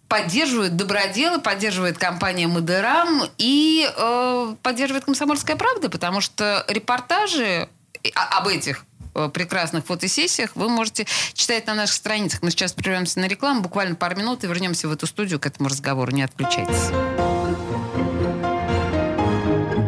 поддерживают 0.07 0.75
доброделы, 0.75 1.39
поддерживает 1.39 1.97
компания 1.97 2.47
Мадерам 2.47 3.23
и 3.37 3.89
э, 3.95 4.55
поддерживает 4.61 5.05
«Комсомольская 5.05 5.55
правда», 5.55 5.89
потому 5.89 6.21
что 6.21 6.63
репортажи 6.67 7.69
об 8.15 8.47
этих 8.47 8.85
э, 9.15 9.29
прекрасных 9.29 9.85
фотосессиях 9.85 10.51
вы 10.55 10.69
можете 10.69 11.05
читать 11.33 11.67
на 11.67 11.75
наших 11.75 11.95
страницах. 11.95 12.41
Мы 12.41 12.51
сейчас 12.51 12.73
прервемся 12.73 13.19
на 13.19 13.27
рекламу, 13.27 13.61
буквально 13.61 13.95
пару 13.95 14.15
минут, 14.15 14.43
и 14.43 14.47
вернемся 14.47 14.87
в 14.87 14.91
эту 14.91 15.07
студию 15.07 15.39
к 15.39 15.45
этому 15.45 15.69
разговору. 15.69 16.11
Не 16.11 16.23
отключайтесь. 16.23 16.91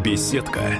Беседка. 0.04 0.80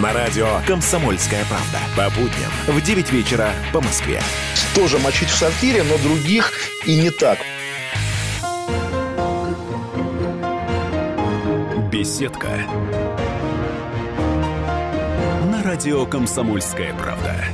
На 0.00 0.10
радио 0.14 0.62
«Комсомольская 0.66 1.44
правда». 1.44 1.78
По 1.94 2.08
будням 2.18 2.50
в 2.66 2.80
9 2.80 3.10
вечера 3.12 3.52
по 3.74 3.82
Москве. 3.82 4.22
Тоже 4.74 4.98
мочить 4.98 5.28
в 5.28 5.34
сортире, 5.34 5.82
но 5.82 5.98
других 5.98 6.50
и 6.86 6.96
не 6.96 7.10
так. 7.10 7.38
Беседка. 11.90 12.48
На 15.50 15.62
радио 15.62 16.06
«Комсомольская 16.06 16.94
правда». 16.94 17.44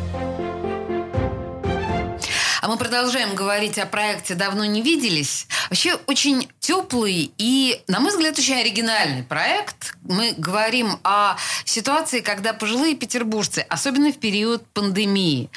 А 2.61 2.69
мы 2.69 2.77
продолжаем 2.77 3.35
говорить 3.35 3.79
о 3.79 3.87
проекте 3.87 4.37
«Давно 4.37 4.65
не 4.65 4.81
виделись». 4.81 5.49
Вообще 5.71 5.97
очень 6.07 6.49
теплый 6.69 7.33
и, 7.39 7.83
на 7.89 7.99
мой 7.99 8.11
взгляд, 8.11 8.39
очень 8.39 8.61
оригинальный 8.61 9.23
проект. 9.23 9.97
Мы 10.03 10.35
говорим 10.37 10.99
о 11.03 11.37
ситуации, 11.65 12.21
когда 12.21 12.53
пожилые 12.53 12.95
петербуржцы, 12.95 13.65
особенно 13.71 14.13
в 14.13 14.19
период 14.19 14.67
пандемии, 14.75 15.49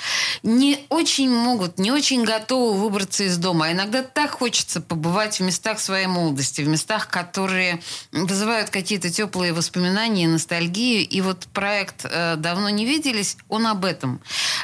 не 0.42 0.86
очень 0.88 1.30
могут, 1.30 1.80
не 1.80 1.92
очень 1.92 2.24
готовы 2.24 2.80
выбраться 2.80 3.26
из 3.26 3.38
дома. 3.38 3.66
А 3.66 3.72
иногда 3.74 4.04
так 4.04 4.32
хочется 4.32 4.80
побывать 4.80 5.42
в 5.42 5.44
местах 5.44 5.82
своей 5.82 6.08
молодости, 6.08 6.62
в 6.62 6.70
местах, 6.70 7.10
которые 7.10 7.82
вызывают 8.14 8.70
какие-то 8.70 9.10
теплые 9.10 9.52
воспоминания, 9.52 10.30
ностальгию. 10.30 11.06
И 11.06 11.20
вот 11.20 11.48
проект 11.54 12.06
э, 12.06 12.38
«Давно 12.38 12.70
не 12.70 12.86
виделись», 12.86 13.36
он 13.50 13.68
об 13.68 13.84
этом. 13.84 14.22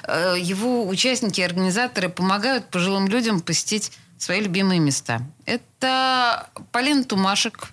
Э, 0.08 0.36
его 0.40 0.88
участники, 0.88 1.42
организаторы 1.42 2.08
помогают 2.08 2.38
помогают 2.48 2.70
пожилым 2.70 3.08
людям 3.08 3.42
посетить 3.42 3.92
свои 4.18 4.42
любимые 4.42 4.80
места. 4.80 5.22
Это 5.46 6.50
Полина 6.72 7.04
Тумашек, 7.04 7.72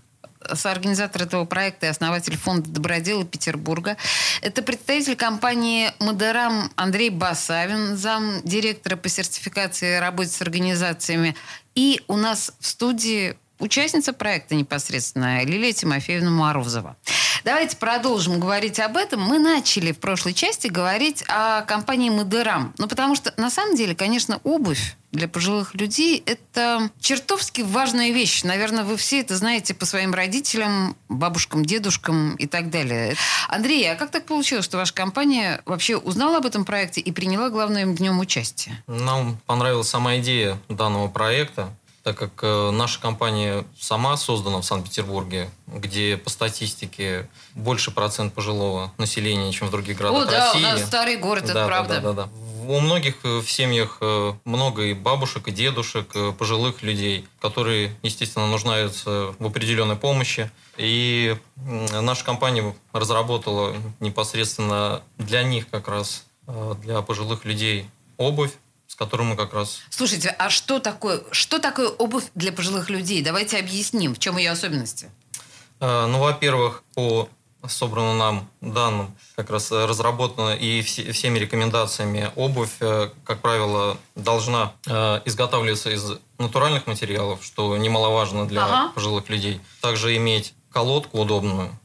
соорганизатор 0.52 1.22
этого 1.22 1.44
проекта 1.44 1.86
и 1.86 1.88
основатель 1.88 2.36
фонда 2.36 2.70
«Доброделы» 2.70 3.24
Петербурга. 3.24 3.96
Это 4.42 4.62
представитель 4.62 5.16
компании 5.16 5.92
«Модерам» 6.00 6.70
Андрей 6.76 7.10
Басавин, 7.10 7.96
зам 7.96 8.42
директора 8.42 8.96
по 8.96 9.08
сертификации 9.08 9.96
и 9.96 10.00
работе 10.00 10.30
с 10.30 10.42
организациями. 10.42 11.34
И 11.74 12.02
у 12.08 12.16
нас 12.16 12.52
в 12.60 12.66
студии 12.66 13.36
участница 13.64 14.12
проекта 14.12 14.54
непосредственно 14.54 15.42
Лилия 15.44 15.72
Тимофеевна 15.72 16.30
Морозова. 16.30 16.96
Давайте 17.44 17.76
продолжим 17.76 18.40
говорить 18.40 18.80
об 18.80 18.96
этом. 18.96 19.20
Мы 19.20 19.38
начали 19.38 19.92
в 19.92 19.98
прошлой 19.98 20.32
части 20.32 20.68
говорить 20.68 21.22
о 21.28 21.62
компании 21.62 22.08
Модерам. 22.08 22.72
Ну, 22.78 22.88
потому 22.88 23.14
что, 23.14 23.34
на 23.36 23.50
самом 23.50 23.76
деле, 23.76 23.94
конечно, 23.94 24.40
обувь 24.44 24.96
для 25.12 25.28
пожилых 25.28 25.74
людей– 25.74 26.22
это 26.26 26.90
чертовски 27.00 27.60
важная 27.60 28.12
вещь. 28.12 28.44
Наверное, 28.44 28.82
вы 28.82 28.96
все 28.96 29.20
это 29.20 29.36
знаете 29.36 29.74
по 29.74 29.84
своим 29.84 30.14
родителям, 30.14 30.96
бабушкам, 31.08 31.64
дедушкам 31.64 32.34
и 32.36 32.46
так 32.46 32.70
далее. 32.70 33.14
Андрей, 33.48 33.92
а 33.92 33.94
как 33.94 34.10
так 34.10 34.24
получилось, 34.24 34.64
что 34.64 34.78
ваша 34.78 34.94
компания 34.94 35.60
вообще 35.66 35.96
узнала 35.96 36.38
об 36.38 36.46
этом 36.46 36.64
проекте 36.64 37.00
и 37.02 37.12
приняла, 37.12 37.50
главное, 37.50 37.86
в 37.86 38.00
нем 38.00 38.20
участие? 38.20 38.82
Нам 38.86 39.38
понравилась 39.46 39.88
сама 39.88 40.16
идея 40.16 40.58
данного 40.68 41.08
проекта 41.08 41.68
так 42.04 42.18
как 42.18 42.32
э, 42.42 42.70
наша 42.70 43.00
компания 43.00 43.64
сама 43.80 44.18
создана 44.18 44.60
в 44.60 44.64
Санкт-Петербурге, 44.64 45.50
где 45.66 46.18
по 46.18 46.28
статистике 46.28 47.30
больше 47.54 47.90
процент 47.90 48.34
пожилого 48.34 48.92
населения, 48.98 49.50
чем 49.52 49.68
в 49.68 49.70
других 49.70 49.96
городах 49.96 50.28
О, 50.28 50.30
да, 50.30 50.46
России. 50.46 50.58
у 50.58 50.62
нас 50.62 50.84
старый 50.84 51.16
город, 51.16 51.46
да, 51.46 51.52
это 51.52 51.66
правда. 51.66 52.00
Да, 52.00 52.12
да, 52.12 52.22
да. 52.24 52.28
У 52.68 52.78
многих 52.80 53.16
э, 53.24 53.38
в 53.38 53.50
семьях 53.50 53.96
э, 54.02 54.34
много 54.44 54.82
и 54.82 54.92
бабушек, 54.92 55.48
и 55.48 55.50
дедушек, 55.50 56.14
пожилых 56.36 56.82
людей, 56.82 57.26
которые, 57.40 57.96
естественно, 58.02 58.48
нуждаются 58.48 59.34
в 59.38 59.46
определенной 59.46 59.96
помощи. 59.96 60.50
И 60.76 61.34
наша 61.56 62.22
компания 62.22 62.74
разработала 62.92 63.74
непосредственно 64.00 65.02
для 65.16 65.42
них 65.42 65.70
как 65.70 65.88
раз, 65.88 66.24
для 66.82 67.00
пожилых 67.00 67.46
людей, 67.46 67.88
обувь, 68.18 68.52
с 68.94 68.96
которым 68.96 69.26
мы 69.26 69.36
как 69.36 69.52
раз... 69.52 69.80
Слушайте, 69.90 70.28
а 70.38 70.50
что 70.50 70.78
такое, 70.78 71.24
что 71.32 71.58
такое 71.58 71.88
обувь 71.88 72.26
для 72.36 72.52
пожилых 72.52 72.90
людей? 72.90 73.22
Давайте 73.22 73.58
объясним, 73.58 74.14
в 74.14 74.20
чем 74.20 74.36
ее 74.36 74.52
особенности. 74.52 75.10
Э, 75.80 76.06
ну, 76.06 76.20
во-первых, 76.20 76.84
по 76.94 77.28
собранным 77.66 78.18
нам 78.18 78.48
данным, 78.60 79.16
как 79.34 79.50
раз 79.50 79.72
разработана 79.72 80.54
и 80.54 80.80
все, 80.82 81.10
всеми 81.10 81.40
рекомендациями 81.40 82.30
обувь, 82.36 82.76
э, 82.78 83.10
как 83.24 83.40
правило, 83.40 83.96
должна 84.14 84.74
э, 84.86 85.22
изготавливаться 85.24 85.90
из 85.90 86.12
натуральных 86.38 86.86
материалов, 86.86 87.44
что 87.44 87.76
немаловажно 87.76 88.46
для 88.46 88.64
ага. 88.64 88.92
пожилых 88.94 89.28
людей. 89.28 89.60
Также 89.80 90.16
иметь 90.18 90.54
колодку 90.70 91.18
удобную, 91.18 91.76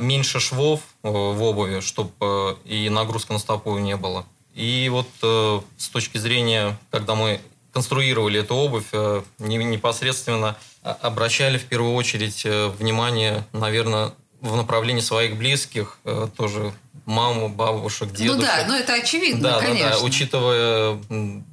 меньше 0.00 0.38
швов 0.38 0.80
в 1.02 1.42
обуви, 1.42 1.80
чтобы 1.80 2.58
и 2.64 2.90
нагрузка 2.90 3.32
на 3.32 3.38
стопу 3.38 3.76
не 3.78 3.96
было. 3.96 4.26
И 4.54 4.88
вот 4.90 5.08
э, 5.22 5.60
с 5.78 5.88
точки 5.88 6.18
зрения, 6.18 6.78
когда 6.90 7.14
мы 7.14 7.40
конструировали 7.72 8.40
эту 8.40 8.54
обувь, 8.54 8.86
э, 8.92 9.22
непосредственно 9.38 10.56
обращали 10.82 11.58
в 11.58 11.64
первую 11.64 11.94
очередь 11.94 12.42
э, 12.44 12.68
внимание, 12.68 13.46
наверное, 13.52 14.12
в 14.40 14.56
направлении 14.56 15.00
своих 15.00 15.36
близких, 15.36 15.98
э, 16.04 16.28
тоже 16.36 16.72
маму, 17.06 17.48
бабушек, 17.48 18.12
дедушек. 18.12 18.40
Ну 18.40 18.42
да, 18.42 18.64
ну 18.66 18.74
это 18.74 18.94
очевидно, 18.94 19.42
да, 19.42 19.60
конечно. 19.60 19.90
Да, 19.90 19.98
да, 19.98 20.04
учитывая 20.04 20.98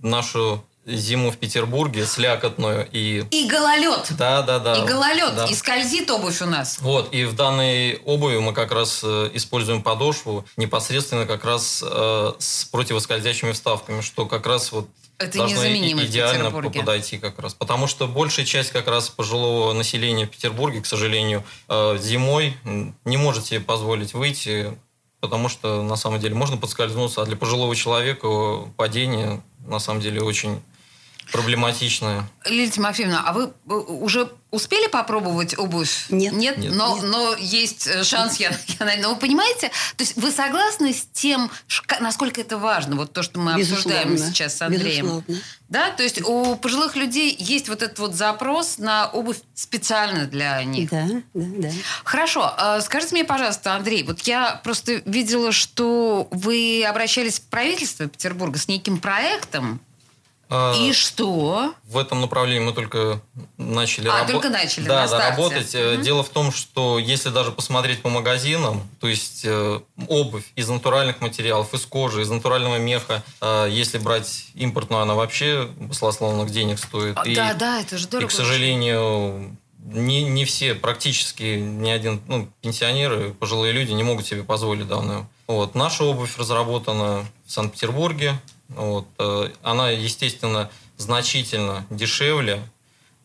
нашу 0.01 0.63
зиму 0.89 1.31
в 1.31 1.37
Петербурге, 1.37 2.05
слякотную 2.05 2.87
и... 2.91 3.25
И 3.31 3.47
гололед. 3.47 4.07
Да, 4.17 4.41
да, 4.41 4.59
да. 4.59 4.75
И 4.75 4.85
гололед, 4.85 5.35
да. 5.35 5.45
и 5.45 5.53
скользит 5.53 6.09
обувь 6.09 6.41
у 6.41 6.45
нас. 6.45 6.79
Вот, 6.81 7.13
и 7.13 7.25
в 7.25 7.35
данной 7.35 8.01
обуви 8.05 8.39
мы 8.39 8.53
как 8.53 8.71
раз 8.71 9.01
э, 9.03 9.29
используем 9.33 9.81
подошву 9.81 10.45
непосредственно 10.57 11.25
как 11.25 11.45
раз 11.45 11.83
э, 11.85 12.33
с 12.37 12.65
противоскользящими 12.65 13.51
вставками, 13.51 14.01
что 14.01 14.25
как 14.25 14.45
раз 14.47 14.71
вот 14.71 14.89
Это 15.17 15.37
должно 15.37 15.67
идеально 15.67 16.51
подойти 16.51 17.17
как 17.17 17.39
раз. 17.39 17.53
Потому 17.53 17.87
что 17.87 18.07
большая 18.07 18.45
часть 18.45 18.71
как 18.71 18.87
раз 18.87 19.09
пожилого 19.09 19.73
населения 19.73 20.25
в 20.25 20.29
Петербурге, 20.29 20.81
к 20.81 20.85
сожалению, 20.85 21.43
э, 21.67 21.97
зимой 22.01 22.55
не 23.05 23.17
может 23.17 23.45
себе 23.45 23.59
позволить 23.59 24.13
выйти, 24.13 24.77
потому 25.19 25.49
что 25.49 25.83
на 25.83 25.95
самом 25.95 26.19
деле 26.19 26.35
можно 26.35 26.57
подскользнуться, 26.57 27.21
а 27.21 27.25
для 27.25 27.35
пожилого 27.35 27.75
человека 27.75 28.27
падение 28.77 29.41
на 29.65 29.79
самом 29.79 30.01
деле 30.01 30.21
очень 30.21 30.61
проблематичное. 31.31 32.27
Лилия 32.45 32.69
Тимофеевна, 32.69 33.23
а 33.25 33.33
вы 33.33 33.45
э, 33.45 33.73
уже 33.73 34.29
успели 34.51 34.87
попробовать 34.87 35.57
обувь? 35.57 36.05
Нет. 36.09 36.33
Нет? 36.33 36.57
Нет. 36.57 36.73
Но, 36.73 36.95
Нет. 36.95 37.05
но 37.05 37.35
есть 37.37 37.87
э, 37.87 38.03
шанс, 38.03 38.37
я, 38.37 38.49
я 38.79 38.85
наверное. 38.85 39.03
Но 39.03 39.13
вы 39.13 39.19
понимаете, 39.19 39.69
то 39.69 40.03
есть 40.03 40.15
вы 40.15 40.31
согласны 40.31 40.93
с 40.93 41.07
тем, 41.13 41.51
насколько 41.99 42.41
это 42.41 42.57
важно, 42.57 42.95
вот 42.95 43.13
то, 43.13 43.23
что 43.23 43.39
мы 43.39 43.53
обсуждаем 43.53 44.09
Безусловно. 44.09 44.33
сейчас 44.33 44.57
с 44.57 44.61
Андреем? 44.61 45.05
Безусловно. 45.05 45.41
Да, 45.69 45.91
то 45.91 46.01
есть 46.01 46.21
у 46.23 46.55
пожилых 46.55 46.95
людей 46.95 47.35
есть 47.37 47.69
вот 47.69 47.83
этот 47.83 47.99
вот 47.99 48.15
запрос 48.15 48.79
на 48.79 49.07
обувь 49.07 49.37
специально 49.53 50.25
для 50.25 50.63
них. 50.63 50.89
Да, 50.89 51.05
да, 51.07 51.21
да. 51.33 51.69
Хорошо, 52.03 52.51
а 52.57 52.81
скажите 52.81 53.13
мне, 53.13 53.23
пожалуйста, 53.23 53.75
Андрей, 53.75 54.01
вот 54.01 54.21
я 54.21 54.59
просто 54.63 54.93
видела, 55.05 55.51
что 55.51 56.27
вы 56.31 56.83
обращались 56.83 57.39
в 57.39 57.43
правительство 57.43 58.07
Петербурга 58.07 58.57
с 58.57 58.67
неким 58.67 58.97
проектом, 58.97 59.79
Э, 60.49 60.73
и 60.77 60.93
что? 60.93 61.73
В 61.83 61.97
этом 61.97 62.21
направлении 62.21 62.65
мы 62.65 62.73
только 62.73 63.21
начали 63.57 64.07
А, 64.07 64.23
рабо- 64.23 64.31
только 64.31 64.49
начали, 64.49 64.85
да, 64.85 65.03
на 65.05 65.07
да, 65.07 65.29
работать. 65.29 65.73
Мгм. 65.75 66.01
Дело 66.01 66.23
в 66.23 66.29
том, 66.29 66.51
что 66.51 66.97
если 66.97 67.29
даже 67.29 67.51
посмотреть 67.51 68.01
по 68.01 68.09
магазинам, 68.09 68.81
то 68.99 69.07
есть 69.07 69.41
э, 69.45 69.79
обувь 70.07 70.45
из 70.55 70.67
натуральных 70.67 71.21
материалов, 71.21 71.73
из 71.73 71.85
кожи, 71.85 72.23
из 72.23 72.29
натурального 72.29 72.77
меха, 72.77 73.23
э, 73.41 73.67
если 73.69 73.99
брать 73.99 74.45
импортную, 74.55 75.03
она 75.03 75.13
вообще 75.13 75.69
баслословных 75.77 76.49
денег 76.49 76.79
стоит. 76.79 77.15
А, 77.17 77.23
И- 77.27 77.35
да, 77.35 77.53
да, 77.53 77.79
это 77.81 77.97
же 77.99 78.07
И, 78.07 78.09
дорого. 78.09 78.29
к 78.29 78.31
сожалению, 78.31 79.55
не, 79.85 80.23
не 80.23 80.45
все, 80.45 80.73
практически 80.75 81.57
ни 81.59 81.89
один, 81.89 82.21
ну, 82.27 82.49
пенсионеры, 82.61 83.33
пожилые 83.33 83.71
люди 83.71 83.91
не 83.91 84.03
могут 84.03 84.25
себе 84.25 84.43
позволить 84.43 84.87
данную. 84.87 85.27
Вот. 85.47 85.75
Наша 85.75 86.03
обувь 86.03 86.37
разработана 86.37 87.25
в 87.45 87.51
Санкт-Петербурге. 87.51 88.39
Вот. 88.69 89.05
Э, 89.17 89.49
Она, 89.63 89.89
естественно, 89.89 90.69
значительно 90.97 91.85
дешевле, 91.89 92.61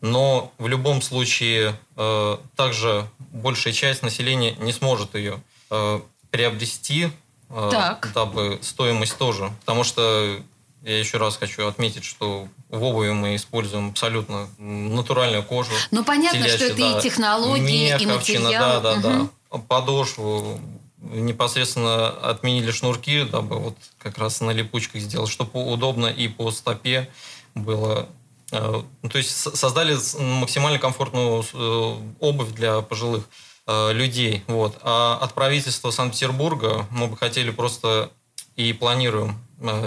но 0.01 0.51
в 0.57 0.67
любом 0.67 1.01
случае 1.01 1.75
э, 1.95 2.37
также 2.55 3.07
большая 3.19 3.73
часть 3.73 4.03
населения 4.03 4.55
не 4.55 4.71
сможет 4.73 5.15
ее 5.15 5.41
э, 5.71 5.99
приобрести, 6.31 7.09
Так. 7.49 8.11
дабы 8.13 8.59
стоимость 8.61 9.17
тоже. 9.17 9.51
Потому 9.61 9.83
что 9.83 10.37
я 10.83 10.99
еще 10.99 11.17
раз 11.17 11.37
хочу 11.37 11.67
отметить, 11.67 12.03
что 12.03 12.47
в 12.69 12.83
обуви 12.83 13.11
мы 13.11 13.35
используем 13.35 13.89
абсолютно 13.89 14.47
натуральную 14.57 15.43
кожу. 15.43 15.71
Ну, 15.91 16.03
понятно, 16.03 16.47
что 16.47 16.57
телячью, 16.57 16.67
это 16.73 16.81
и 16.81 16.93
да. 16.93 17.01
технологии, 17.01 17.87
и 17.87 18.05
Мех, 18.05 18.17
овчина, 18.17 18.43
материалы. 18.45 18.81
Да, 18.83 18.95
да, 18.95 19.09
Мгм. 19.09 19.29
да. 19.51 19.57
Подошву 19.67 20.59
непосредственно 21.05 22.09
отменили 22.09 22.71
шнурки, 22.71 23.23
дабы 23.23 23.57
вот 23.57 23.77
как 23.99 24.17
раз 24.17 24.41
на 24.41 24.51
липучках 24.51 25.01
сделать, 25.01 25.29
чтобы 25.29 25.65
удобно 25.71 26.07
и 26.07 26.27
по 26.27 26.51
стопе 26.51 27.09
было. 27.53 28.07
Э, 28.51 28.81
ну, 29.01 29.09
То 29.09 29.17
есть 29.17 29.31
создали 29.31 29.97
максимально 30.19 30.79
комфортную 30.79 31.43
э, 31.53 31.97
обувь 32.19 32.51
для 32.51 32.81
пожилых 32.81 33.23
э, 33.67 33.93
людей. 33.93 34.43
Вот. 34.47 34.77
А 34.81 35.17
от 35.21 35.33
правительства 35.33 35.91
Санкт-Петербурга 35.91 36.85
мы 36.91 37.07
бы 37.07 37.17
хотели 37.17 37.51
просто 37.51 38.11
и 38.55 38.71
планируем 38.73 39.39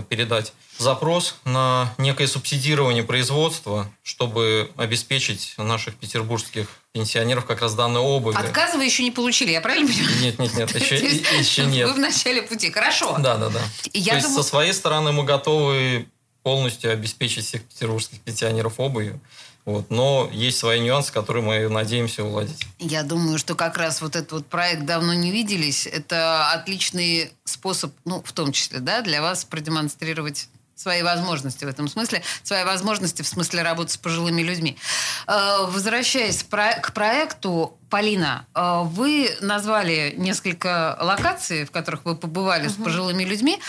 передать 0.09 0.53
запрос 0.79 1.37
на 1.45 1.93
некое 1.99 2.27
субсидирование 2.27 3.03
производства, 3.03 3.91
чтобы 4.03 4.71
обеспечить 4.77 5.55
наших 5.59 5.97
петербургских 5.97 6.69
пенсионеров 6.99 7.47
как 7.47 7.61
раз 7.61 7.75
данной 7.75 8.01
обувью. 8.01 8.39
Отказа 8.39 8.77
вы 8.77 8.85
еще 8.85 9.03
не 9.03 9.11
получили, 9.11 9.53
я 9.53 9.61
правильно 9.61 9.89
понимаю? 9.89 10.21
Нет, 10.21 10.39
нет, 10.39 10.55
нет, 10.55 10.75
еще, 10.81 10.97
есть 11.01 11.25
еще 11.33 11.65
нет. 11.65 11.89
Вы 11.89 11.95
в 11.95 11.99
начале 11.99 12.43
пути. 12.43 12.71
Хорошо. 12.71 13.17
Да, 13.19 13.37
да, 13.37 13.49
да. 13.49 13.61
Я 13.93 14.13
То 14.13 14.17
есть 14.17 14.27
думаю- 14.29 14.43
со 14.43 14.49
своей 14.49 14.73
стороны 14.73 15.13
мы 15.13 15.25
готовы 15.25 16.09
полностью 16.43 16.93
обеспечить 16.93 17.47
всех 17.47 17.63
петербургских 17.65 18.21
пенсионеров 18.21 18.81
обувью. 18.81 19.21
Вот. 19.65 19.91
Но 19.91 20.31
есть 20.33 20.59
свои 20.59 20.81
нюансы, 20.81 21.13
которые 21.13 21.45
мы 21.45 21.69
надеемся 21.69 22.25
уладить. 22.25 22.65
Я 22.79 23.03
думаю, 23.03 23.39
что 23.39 23.55
как 23.55 23.77
раз 23.77 24.01
вот 24.01 24.17
этот 24.17 24.33
вот 24.33 24.47
проект 24.47 24.87
«Давно 24.87 25.13
не 25.13 25.31
виделись»– 25.31 25.87
это 25.87 26.51
отличный 26.53 27.33
способ, 27.45 27.93
ну, 28.07 28.23
в 28.25 28.33
том 28.33 28.53
числе, 28.53 28.79
да, 28.81 29.03
для 29.03 29.21
вас 29.21 29.45
продемонстрировать 29.45 30.49
свои 30.79 31.03
возможности 31.03 31.65
в 31.65 31.69
этом 31.69 31.89
смысле, 31.89 32.23
свои 32.45 32.65
возможности 32.65 33.23
в 33.23 33.27
смысле 33.27 33.63
работы 33.63 33.93
с 33.93 33.97
пожилыми 33.97 34.43
людьми. 34.43 34.79
Э, 35.27 35.67
Возвращаясь 35.67 36.45
к 36.45 36.93
проекту, 36.93 37.79
Полина, 37.91 38.47
э, 38.55 38.83
вы 38.85 39.37
назвали 39.41 40.15
несколько 40.17 40.97
локаций, 41.01 41.65
в 41.65 41.71
которых 41.73 42.05
вы 42.05 42.17
побывали 42.17 42.69
с 42.69 42.75
пожилыми 42.75 43.25
людьми. 43.25 43.61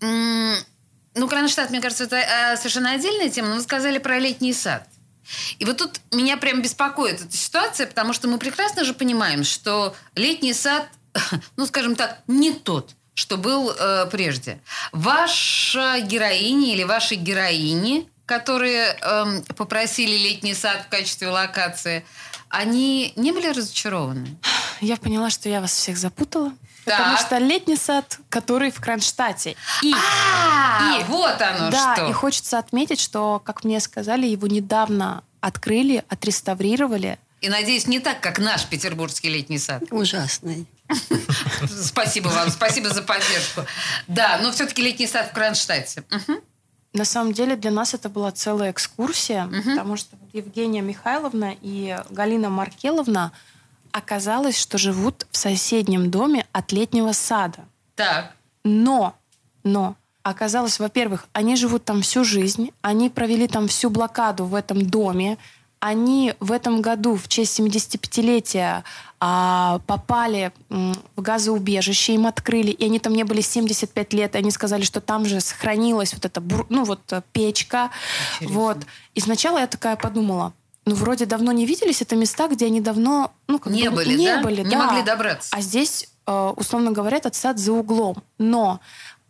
Ну, 0.00 1.28
Кронштадт, 1.28 1.70
мне 1.70 1.80
кажется, 1.80 2.04
это 2.04 2.16
э, 2.16 2.56
совершенно 2.56 2.92
отдельная 2.92 3.28
тема, 3.28 3.48
но 3.48 3.56
вы 3.56 3.62
сказали 3.62 3.98
про 3.98 4.18
летний 4.18 4.54
сад. 4.54 4.88
И 5.58 5.64
вот 5.64 5.76
тут 5.76 6.00
меня 6.10 6.36
прям 6.36 6.62
беспокоит 6.62 7.20
эта 7.20 7.36
ситуация, 7.36 7.86
потому 7.86 8.12
что 8.12 8.28
мы 8.28 8.38
прекрасно 8.38 8.82
же 8.84 8.94
понимаем, 8.94 9.44
что 9.44 9.94
летний 10.16 10.54
сад, 10.54 10.88
ну, 11.56 11.66
скажем 11.66 11.94
так, 11.94 12.22
не 12.26 12.52
тот, 12.52 12.96
что 13.14 13.36
был 13.36 13.70
э, 13.70 14.06
прежде. 14.10 14.58
Ваша 14.92 16.00
героиня 16.00 16.72
или 16.72 16.84
ваши 16.84 17.14
героини, 17.16 18.08
которые 18.26 18.96
эм, 19.02 19.42
попросили 19.56 20.16
летний 20.16 20.54
сад 20.54 20.84
в 20.86 20.88
качестве 20.88 21.28
локации, 21.28 22.04
они 22.48 23.12
не 23.16 23.32
были 23.32 23.48
разочарованы? 23.48 24.36
Я 24.80 24.96
поняла, 24.96 25.30
что 25.30 25.48
я 25.48 25.60
вас 25.60 25.72
всех 25.72 25.96
запутала. 25.96 26.52
Так. 26.84 26.98
Потому 26.98 27.16
что 27.18 27.38
летний 27.38 27.76
сад, 27.76 28.18
который 28.28 28.70
в 28.72 28.80
Кронштадте. 28.80 29.54
И, 29.82 29.92
А, 29.94 30.98
И- 31.00 31.04
вот 31.04 31.40
оно 31.40 31.70
да, 31.70 31.94
что. 31.94 32.08
и 32.08 32.12
хочется 32.12 32.58
отметить, 32.58 32.98
что, 33.00 33.40
как 33.44 33.62
мне 33.64 33.78
сказали, 33.80 34.26
его 34.26 34.46
недавно 34.48 35.22
открыли, 35.40 36.04
отреставрировали. 36.08 37.18
И, 37.42 37.48
надеюсь, 37.48 37.88
не 37.88 37.98
так, 37.98 38.20
как 38.20 38.38
наш 38.38 38.66
петербургский 38.66 39.28
летний 39.28 39.58
сад. 39.58 39.82
Ужасный. 39.90 40.66
Спасибо 41.68 42.28
вам, 42.28 42.50
спасибо 42.50 42.90
за 42.90 43.02
поддержку. 43.02 43.62
Да, 44.06 44.38
но 44.40 44.52
все-таки 44.52 44.80
летний 44.80 45.08
сад 45.08 45.30
в 45.30 45.32
Кронштадте. 45.32 46.04
На 46.92 47.04
самом 47.04 47.32
деле 47.32 47.56
для 47.56 47.70
нас 47.70 47.94
это 47.94 48.08
была 48.08 48.30
целая 48.30 48.70
экскурсия, 48.70 49.48
потому 49.64 49.96
что 49.96 50.16
Евгения 50.32 50.82
Михайловна 50.82 51.56
и 51.60 51.98
Галина 52.10 52.48
Маркеловна 52.48 53.32
оказалось, 53.90 54.58
что 54.58 54.78
живут 54.78 55.26
в 55.30 55.36
соседнем 55.36 56.10
доме 56.10 56.46
от 56.52 56.70
летнего 56.70 57.12
сада. 57.12 57.64
Так. 57.96 58.34
Но, 58.62 59.16
но 59.64 59.96
оказалось, 60.22 60.78
во-первых, 60.78 61.26
они 61.32 61.56
живут 61.56 61.84
там 61.84 62.02
всю 62.02 62.24
жизнь, 62.24 62.70
они 62.82 63.10
провели 63.10 63.48
там 63.48 63.66
всю 63.68 63.90
блокаду 63.90 64.44
в 64.44 64.54
этом 64.54 64.86
доме, 64.86 65.38
они 65.92 66.34
в 66.38 66.52
этом 66.52 66.80
году 66.80 67.16
в 67.16 67.26
честь 67.26 67.58
75-летия 67.58 68.84
а, 69.18 69.80
попали 69.88 70.52
м, 70.70 70.94
в 71.16 71.22
газоубежище, 71.22 72.14
им 72.14 72.26
открыли, 72.28 72.70
и 72.70 72.84
они 72.84 73.00
там 73.00 73.12
не 73.14 73.24
были 73.24 73.40
75 73.40 74.12
лет, 74.12 74.34
и 74.36 74.38
они 74.38 74.52
сказали, 74.52 74.82
что 74.82 75.00
там 75.00 75.24
же 75.26 75.40
сохранилась 75.40 76.14
вот 76.14 76.24
эта 76.24 76.40
бур- 76.40 76.66
ну, 76.68 76.84
вот, 76.84 77.00
э, 77.12 77.22
печка. 77.32 77.90
Вот. 78.40 78.78
И 79.16 79.20
сначала 79.20 79.58
я 79.58 79.66
такая 79.66 79.96
подумала, 79.96 80.52
ну, 80.86 80.94
вроде 80.94 81.26
давно 81.26 81.50
не 81.50 81.66
виделись, 81.66 82.00
это 82.00 82.14
места, 82.14 82.46
где 82.46 82.66
они 82.66 82.80
давно 82.80 83.32
ну, 83.48 83.58
как 83.58 83.72
Не 83.72 83.90
бы, 83.90 83.96
были, 83.96 84.14
не 84.16 84.26
да? 84.26 84.40
были, 84.40 84.62
Не 84.62 84.70
да. 84.70 84.86
могли 84.86 85.02
добраться. 85.02 85.48
А 85.52 85.60
здесь, 85.60 86.08
э, 86.28 86.52
условно 86.56 86.92
говоря, 86.92 87.16
этот 87.16 87.34
сад 87.34 87.58
за 87.58 87.72
углом. 87.72 88.22
Но 88.38 88.78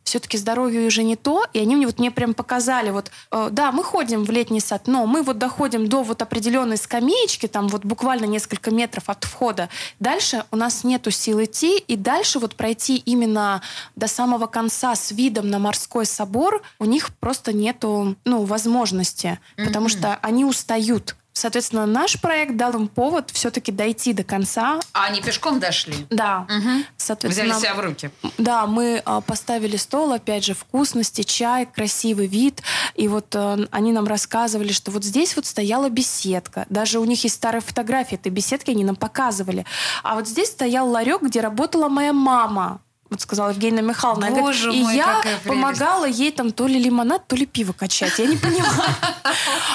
все-таки 0.05 0.37
здоровье 0.37 0.87
уже 0.87 1.03
не 1.03 1.17
то, 1.17 1.45
и 1.53 1.59
они 1.59 1.77
мне 1.77 1.87
вот 1.87 1.99
мне 1.99 2.11
прям 2.11 2.35
показали, 2.35 2.91
вот, 2.91 3.11
э, 3.31 3.49
да, 3.51 3.73
мы 3.73 3.85
ходим 3.85 4.25
в 4.25 4.31
летний 4.31 4.61
сад, 4.61 4.87
но 4.87 5.07
мы 5.07 5.23
вот 5.23 5.39
доходим 5.39 5.89
до 5.89 6.03
вот 6.03 6.23
определенной 6.23 6.77
скамеечки, 6.77 7.47
там 7.47 7.69
вот 7.69 7.85
буквально 7.85 8.25
несколько 8.25 8.71
метров 8.71 9.09
от 9.09 9.25
входа. 9.25 9.69
Дальше 10.01 10.45
у 10.51 10.57
нас 10.57 10.85
нету 10.85 11.11
сил 11.11 11.43
идти, 11.43 11.79
и 11.79 11.97
дальше 11.97 12.39
вот 12.39 12.57
пройти 12.57 12.97
именно 12.97 13.63
до 13.97 14.07
самого 14.07 14.47
конца 14.47 14.95
с 14.95 15.13
видом 15.13 15.51
на 15.51 15.59
морской 15.59 16.07
собор 16.07 16.63
у 16.79 16.85
них 16.85 17.11
просто 17.17 17.53
нету, 17.53 18.17
ну, 18.25 18.45
возможности, 18.45 19.39
потому 19.57 19.89
что 19.89 20.19
они 20.23 20.45
устают. 20.45 21.17
Соответственно, 21.35 21.87
наш 21.87 22.21
проект 22.21 22.57
дал 22.57 22.73
им 22.75 22.89
повод 22.89 23.31
все-таки 23.31 23.73
дойти 23.73 24.13
до 24.13 24.23
конца. 24.23 24.81
А 24.93 25.05
они 25.07 25.23
пешком 25.23 25.61
дошли? 25.61 26.07
Да, 26.11 26.47
Мгм. 26.49 26.85
соответственно, 26.97 27.55
Взяли 27.57 27.61
себя 27.63 27.75
в 27.75 27.81
руки. 27.81 28.11
да, 28.39 28.67
мы 28.67 29.01
а, 29.05 29.21
поставили 29.23 29.77
стол, 29.77 30.13
опять 30.13 30.45
же, 30.45 30.55
вкусности, 30.55 31.23
чай, 31.23 31.67
красивый 31.67 32.27
вид. 32.27 32.63
И 32.95 33.09
вот 33.09 33.35
э, 33.35 33.67
они 33.71 33.93
нам 33.93 34.07
рассказывали, 34.07 34.73
что 34.73 34.91
вот 34.91 35.05
здесь 35.05 35.35
вот 35.37 35.47
стояла 35.47 35.89
беседка. 35.89 36.67
Даже 36.69 36.99
у 36.99 37.05
них 37.05 37.23
есть 37.25 37.37
старые 37.37 37.63
фотографии 37.63 38.17
этой 38.17 38.31
беседки, 38.31 38.71
они 38.71 38.85
нам 38.85 38.97
показывали. 38.97 39.65
А 40.03 40.15
вот 40.17 40.29
здесь 40.29 40.49
стоял 40.51 40.89
ларек, 40.89 41.23
где 41.23 41.41
работала 41.41 41.89
моя 41.89 42.13
мама. 42.13 42.81
Вот 43.13 43.21
сказала 43.21 43.51
Евгения 43.51 43.83
Михайловна. 43.83 44.31
Боже 44.31 44.65
говорит, 44.65 44.85
мой, 44.85 44.95
и 44.95 44.97
я 44.97 45.23
помогала 45.45 46.05
ей 46.05 46.33
там 46.33 46.51
то 46.51 46.67
ли 46.67 46.79
лимонад, 46.79 47.27
то 47.27 47.37
ли 47.37 47.47
пиво 47.47 47.73
качать. 47.73 48.19
Я 48.19 48.27
не 48.27 48.37
поняла. 48.37 48.69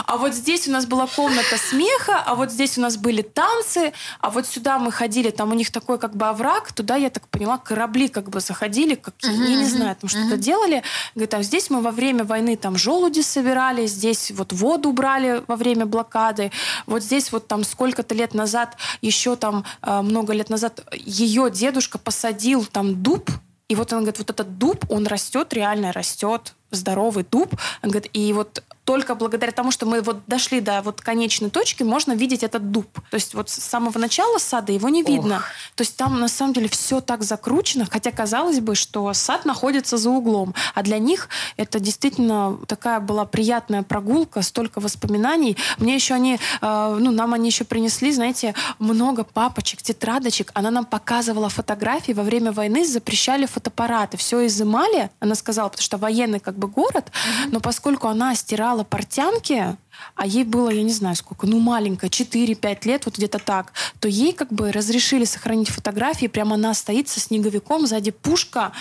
А 0.05 0.17
вот 0.17 0.33
здесь 0.33 0.67
у 0.67 0.71
нас 0.71 0.85
была 0.85 1.07
комната 1.07 1.57
смеха, 1.57 2.21
а 2.25 2.35
вот 2.35 2.51
здесь 2.51 2.77
у 2.77 2.81
нас 2.81 2.97
были 2.97 3.21
танцы, 3.21 3.93
а 4.19 4.29
вот 4.29 4.47
сюда 4.47 4.79
мы 4.79 4.91
ходили, 4.91 5.29
там 5.29 5.51
у 5.51 5.53
них 5.53 5.71
такой 5.71 5.97
как 5.97 6.15
бы 6.15 6.27
овраг, 6.27 6.71
туда, 6.73 6.95
я 6.95 7.09
так 7.09 7.27
поняла, 7.27 7.57
корабли 7.57 8.07
как 8.07 8.29
бы 8.29 8.39
заходили, 8.39 8.95
как, 8.95 9.13
я 9.21 9.31
не 9.31 9.65
знаю, 9.65 9.95
там 9.95 10.09
что-то 10.09 10.37
делали. 10.37 10.83
Говорит, 11.15 11.33
а 11.33 11.43
здесь 11.43 11.69
мы 11.69 11.81
во 11.81 11.91
время 11.91 12.23
войны 12.23 12.55
там 12.57 12.77
желуди 12.77 13.21
собирали, 13.21 13.87
здесь 13.87 14.31
вот 14.31 14.53
воду 14.53 14.91
брали 14.91 15.43
во 15.47 15.55
время 15.55 15.85
блокады, 15.85 16.51
вот 16.85 17.03
здесь 17.03 17.31
вот 17.31 17.47
там 17.47 17.63
сколько-то 17.63 18.15
лет 18.15 18.33
назад, 18.33 18.77
еще 19.01 19.35
там 19.35 19.63
э, 19.81 20.01
много 20.01 20.33
лет 20.33 20.49
назад, 20.49 20.81
ее 20.93 21.51
дедушка 21.51 21.97
посадил 21.97 22.65
там 22.65 23.01
дуб, 23.03 23.26
и 23.69 23.75
вот 23.75 23.91
он 23.91 23.99
говорит, 23.99 24.19
вот 24.19 24.29
этот 24.29 24.57
дуб, 24.57 24.85
он 24.89 25.07
растет, 25.07 25.53
реально 25.53 25.91
растет, 25.91 26.53
здоровый 26.71 27.25
дуб. 27.29 27.53
Он 27.83 27.89
говорит, 27.89 28.09
и 28.13 28.31
вот 28.31 28.63
только 28.87 29.15
благодаря 29.15 29.51
тому, 29.51 29.71
что 29.71 29.85
мы 29.85 30.01
вот 30.01 30.19
дошли 30.27 30.61
до 30.61 30.81
вот 30.81 31.01
конечной 31.01 31.49
точки, 31.49 31.83
можно 31.83 32.13
видеть 32.13 32.41
этот 32.41 32.71
дуб. 32.71 32.87
То 33.11 33.15
есть 33.15 33.33
вот 33.33 33.49
с 33.49 33.55
самого 33.55 33.99
начала 33.99 34.37
сада 34.37 34.71
его 34.71 34.87
не 34.87 35.03
видно. 35.03 35.43
То 35.75 35.81
есть 35.81 35.97
там 35.97 36.21
на 36.21 36.29
самом 36.29 36.53
деле 36.53 36.69
все 36.69 37.01
так 37.01 37.21
закручено, 37.23 37.85
хотя 37.85 38.11
казалось 38.11 38.61
бы, 38.61 38.75
что 38.75 39.13
сад 39.13 39.43
находится 39.43 39.97
за 39.97 40.09
углом. 40.09 40.55
А 40.73 40.83
для 40.83 40.99
них 40.99 41.27
это 41.57 41.81
действительно 41.81 42.57
такая 42.65 43.01
была 43.01 43.25
приятная 43.25 43.83
прогулка, 43.83 44.41
столько 44.41 44.79
воспоминаний. 44.79 45.57
Мне 45.79 45.95
еще 45.95 46.13
они, 46.13 46.39
э, 46.61 46.97
ну, 46.97 47.11
нам 47.11 47.33
они 47.33 47.49
еще 47.49 47.65
принесли, 47.65 48.13
знаете, 48.13 48.55
много 48.79 49.25
папочек, 49.25 49.81
тетрадочек. 49.81 50.49
Она 50.53 50.71
нам 50.71 50.85
показывала 50.85 51.49
фотографии. 51.49 52.13
Во 52.13 52.23
время 52.23 52.53
войны 52.53 52.85
запрещали 52.85 53.47
фотоаппараты. 53.47 54.15
Все 54.15 54.45
изымали, 54.45 55.09
она 55.19 55.35
сказала, 55.35 55.67
потому 55.67 55.83
что 55.83 55.97
военный 55.97 56.39
как 56.39 56.57
бы 56.57 56.69
город, 56.69 57.11
но 57.51 57.59
поскольку 57.59 58.07
она 58.07 58.33
стирала 58.33 58.76
портянки, 58.83 59.77
а 60.15 60.25
ей 60.25 60.43
было, 60.43 60.69
я 60.69 60.83
не 60.83 60.91
знаю 60.91 61.15
сколько, 61.15 61.47
ну 61.47 61.59
маленькая, 61.59 62.09
4-5 62.09 62.87
лет, 62.87 63.05
вот 63.05 63.17
где-то 63.17 63.39
так, 63.39 63.73
то 63.99 64.07
ей 64.07 64.33
как 64.33 64.51
бы 64.51 64.71
разрешили 64.71 65.25
сохранить 65.25 65.69
фотографии, 65.69 66.27
прямо 66.27 66.55
она 66.55 66.73
стоит 66.73 67.09
со 67.09 67.19
снеговиком, 67.19 67.87
сзади 67.87 68.11
пушка. 68.11 68.71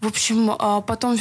В 0.00 0.06
общем, 0.06 0.50
а, 0.58 0.80
потом 0.80 1.18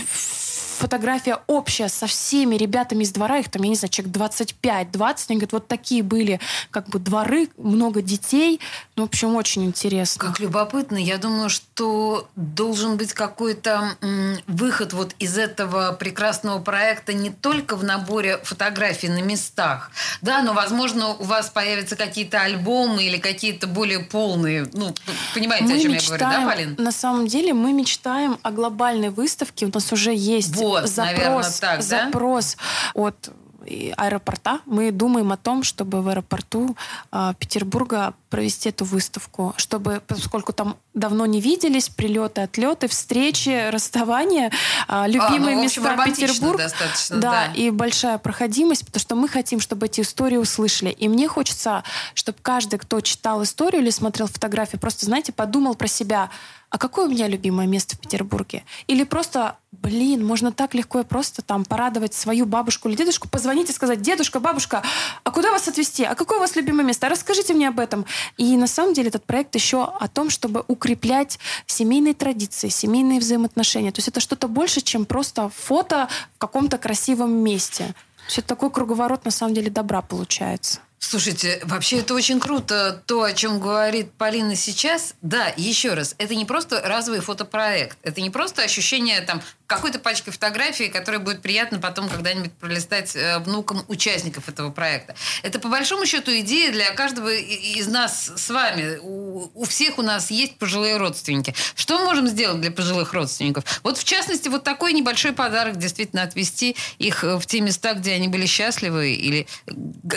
фотография 0.74 1.40
общая 1.48 1.90
со 1.90 2.08
всеми 2.08 2.56
ребятами 2.56 3.04
из 3.04 3.12
двора, 3.12 3.38
их 3.38 3.50
там, 3.50 3.64
я 3.64 3.70
не 3.70 3.76
знаю, 3.76 3.90
человек 3.90 4.16
25-20, 4.16 5.26
они 5.30 5.38
говорят, 5.38 5.52
вот 5.54 5.68
такие 5.68 6.04
были 6.04 6.40
как 6.72 6.90
бы 6.90 7.00
дворы, 7.00 7.50
много 7.58 8.02
детей. 8.02 8.60
Ну, 8.96 9.04
в 9.04 9.08
общем, 9.08 9.36
очень 9.36 9.66
интересно. 9.66 10.26
Как 10.26 10.40
любопытно. 10.40 10.98
Я 10.98 11.18
думаю, 11.18 11.50
что 11.50 12.28
должен 12.36 12.98
быть 12.98 13.14
какой-то 13.14 13.96
м, 14.02 14.38
выход 14.48 14.94
вот 14.94 15.16
из 15.20 15.38
этого 15.38 15.94
прекрасного 15.94 16.60
проекта 16.60 17.14
не 17.14 17.30
только 17.30 17.76
в 17.76 17.84
наборе 17.84 18.40
фотографий 18.44 19.10
на 19.10 19.22
местах, 19.22 19.92
да, 20.22 20.42
но, 20.42 20.54
возможно, 20.54 21.10
у 21.10 21.24
вас 21.24 21.50
появятся 21.50 21.96
какие-то 21.96 22.42
альбомы 22.42 23.04
или 23.04 23.18
какие-то 23.18 23.68
более 23.68 24.00
полные, 24.00 24.68
ну, 24.74 24.94
понимаете, 25.34 25.66
Мы 25.66 25.74
о 25.74 25.80
чем 25.80 25.92
мечтаем, 25.94 26.22
я 26.22 26.28
говорю, 26.28 26.46
да, 26.46 26.52
Полин? 26.52 26.76
На 26.78 26.92
самом 26.92 27.28
деле 27.28 27.54
мы 27.54 27.74
мечтаем 27.74 28.40
о 28.42 28.52
глобальной 28.52 29.10
выставке. 29.10 29.66
У 29.66 29.72
нас 29.74 29.92
уже 29.92 30.14
есть 30.14 30.56
Вот, 30.64 30.88
запрос, 30.88 31.16
наверно, 31.16 31.44
так, 31.60 31.80
да? 31.80 32.06
запрос 32.06 32.58
от 32.94 33.32
и 33.66 33.94
аэропорта. 33.98 34.60
Мы 34.66 34.92
думаем 34.92 35.32
о 35.32 35.38
том, 35.38 35.64
чтобы 35.64 36.02
в 36.02 36.08
аэропорту 36.10 36.76
э, 37.12 37.34
Петербурга 37.40 38.14
провести 38.30 38.70
эту 38.70 38.86
выставку, 38.86 39.54
чтобы, 39.58 40.02
поскольку 40.06 40.54
там 40.54 40.78
давно 40.94 41.26
не 41.26 41.40
виделись, 41.40 41.90
прилеты, 41.90 42.42
отлеты, 42.42 42.88
встречи, 42.88 43.70
расставания, 43.72 44.52
э, 44.88 45.04
любимые 45.08 45.56
ну, 45.56 45.62
в 45.62 45.66
общем, 45.66 45.84
места 45.84 45.96
романтично 45.96 46.28
Петербург. 46.28 46.58
достаточно, 46.58 47.18
да, 47.18 47.32
да. 47.32 47.54
и 47.54 47.70
большая 47.70 48.18
проходимость, 48.18 48.86
потому 48.86 49.02
что 49.02 49.16
мы 49.16 49.28
хотим, 49.28 49.60
чтобы 49.60 49.86
эти 49.86 50.02
истории 50.02 50.38
услышали. 50.38 50.90
И 50.90 51.08
мне 51.08 51.28
хочется, 51.28 51.84
чтобы 52.14 52.38
каждый, 52.42 52.80
кто 52.80 53.00
читал 53.02 53.44
историю 53.44 53.82
или 53.82 53.90
смотрел 53.90 54.28
фотографии, 54.28 54.78
просто, 54.78 55.06
знаете, 55.06 55.32
подумал 55.32 55.76
про 55.76 55.88
себя, 55.88 56.30
а 56.74 56.80
какое 56.80 57.06
у 57.06 57.08
меня 57.08 57.28
любимое 57.28 57.68
место 57.68 57.96
в 57.96 58.00
Петербурге? 58.00 58.64
Или 58.88 59.04
просто, 59.04 59.58
блин, 59.72 60.26
можно 60.26 60.52
так 60.52 60.74
легко 60.74 61.02
и 61.02 61.04
просто 61.04 61.44
там 61.44 61.66
порадовать 61.66 62.16
свою 62.16 62.48
бабушку 62.48 62.90
или 62.90 62.96
дедушку, 62.96 63.30
позвонить 63.30 63.70
и 63.70 63.74
сказать, 63.74 64.02
дедушка, 64.02 64.40
бабушка, 64.40 64.82
а 65.24 65.30
куда 65.30 65.52
вас 65.52 65.68
отвезти? 65.68 66.04
А 66.04 66.16
какое 66.16 66.40
у 66.40 66.42
вас 66.42 66.56
любимое 66.56 66.84
место? 66.84 67.10
Расскажите 67.10 67.54
мне 67.54 67.68
об 67.68 67.80
этом. 67.80 68.08
И 68.38 68.58
на 68.58 68.66
самом 68.66 68.96
деле 68.96 69.10
этот 69.10 69.24
проект 69.24 69.54
еще 69.54 69.84
о 69.84 70.08
том, 70.08 70.32
чтобы 70.32 70.64
укреплять 70.68 71.38
семейные 71.68 72.16
традиции, 72.16 72.70
семейные 72.70 73.20
взаимоотношения. 73.20 73.92
То 73.92 74.00
есть 74.00 74.08
это 74.08 74.20
что-то 74.20 74.48
больше, 74.48 74.82
чем 74.82 75.06
просто 75.06 75.50
фото 75.50 76.10
в 76.34 76.40
каком-то 76.40 76.80
красивом 76.80 77.34
месте. 77.34 77.94
Это 78.36 78.48
такой 78.48 78.72
круговорот, 78.72 79.26
на 79.26 79.32
самом 79.32 79.54
деле, 79.54 79.70
добра 79.70 80.02
получается. 80.02 80.80
Слушайте, 81.04 81.60
вообще 81.66 82.00
это 82.00 82.14
очень 82.14 82.40
круто, 82.40 83.04
то, 83.06 83.24
о 83.24 83.34
чем 83.34 83.60
говорит 83.60 84.14
Полина 84.14 84.56
сейчас. 84.56 85.16
Да, 85.22 85.54
еще 85.58 85.96
раз, 85.96 86.16
это 86.18 86.34
не 86.34 86.46
просто 86.46 86.82
разовый 86.82 87.20
фотопроект, 87.20 87.98
это 88.04 88.22
не 88.22 88.30
просто 88.30 88.64
ощущение 88.64 89.20
там 89.20 89.42
какой-то 89.68 90.00
пачки 90.00 90.30
фотографий, 90.30 90.90
которая 90.90 91.20
будет 91.20 91.42
приятно 91.42 91.80
потом 91.80 92.08
когда-нибудь 92.08 92.54
пролистать 92.54 93.16
э, 93.16 93.40
внукам 93.40 93.84
участников 93.88 94.48
этого 94.48 94.72
проекта. 94.72 95.16
Это 95.42 95.60
по 95.60 95.68
большому 95.68 96.06
счету 96.06 96.32
идея 96.40 96.72
для 96.72 96.92
каждого 96.92 97.34
из 97.34 97.88
нас 97.88 98.32
с 98.36 98.50
вами. 98.50 99.00
У, 99.02 99.50
у 99.54 99.66
всех 99.66 99.98
у 99.98 100.02
нас 100.02 100.32
есть 100.32 100.58
пожилые 100.58 100.98
родственники. 100.98 101.56
Что 101.76 102.00
мы 102.00 102.06
можем 102.06 102.28
сделать 102.28 102.62
для 102.62 102.72
пожилых 102.72 103.14
родственников? 103.14 103.64
Вот 103.84 103.98
в 103.98 104.04
частности, 104.04 104.48
вот 104.48 104.64
такой 104.64 104.94
небольшой 104.94 105.34
подарок 105.34 105.78
действительно 105.78 106.24
отвести 106.24 106.76
их 107.00 107.24
э, 107.24 107.38
в 107.38 107.46
те 107.46 107.60
места, 107.62 107.94
где 107.94 108.14
они 108.14 108.28
были 108.28 108.46
счастливы 108.46 109.14
или 109.14 109.48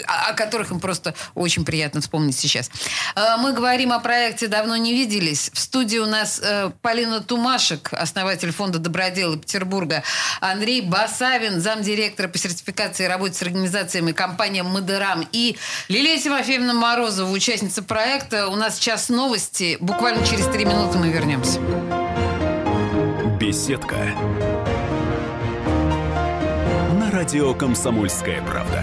о 0.07 0.35
которых 0.35 0.71
им 0.77 0.81
просто 0.81 1.15
очень 1.35 1.65
приятно 1.65 2.01
вспомнить 2.01 2.39
сейчас. 2.39 2.71
Э, 3.15 3.37
Мы 3.39 3.53
говорим 3.53 3.93
о 3.93 3.99
проекте 3.99 4.47
«Давно 4.47 4.77
не 4.77 4.93
виделись». 4.93 5.51
В 5.53 5.59
студии 5.59 5.99
у 5.99 6.07
нас 6.07 6.41
э, 6.43 6.71
Полина 6.83 7.21
Тумашек, 7.21 7.93
основатель 7.93 8.53
фонда 8.53 8.79
«Доброделы» 8.79 9.39
Петербурга, 9.39 10.03
Андрей 10.41 10.83
Басавин, 10.83 11.61
замдиректора 11.61 12.29
по 12.29 12.39
сертификации 12.39 13.05
и 13.05 13.09
работе 13.09 13.35
с 13.35 13.43
организациями 13.43 14.13
компания 14.13 14.63
«Модерам» 14.63 15.27
и 15.33 15.57
Лилия 15.89 16.19
Тимофеевна 16.19 16.75
Морозова, 16.75 17.31
участница 17.31 17.83
проекта. 17.83 18.49
У 18.49 18.57
нас 18.57 18.79
час 18.79 19.09
новости. 19.09 19.79
Буквально 19.81 20.27
через 20.27 20.47
три 20.47 20.65
минуты 20.65 20.99
мы 20.99 21.09
вернемся. 21.09 21.61
Беседка. 23.41 23.97
На 26.99 27.11
радио 27.11 27.55
«Комсомольская 27.55 28.43
правда». 28.43 28.83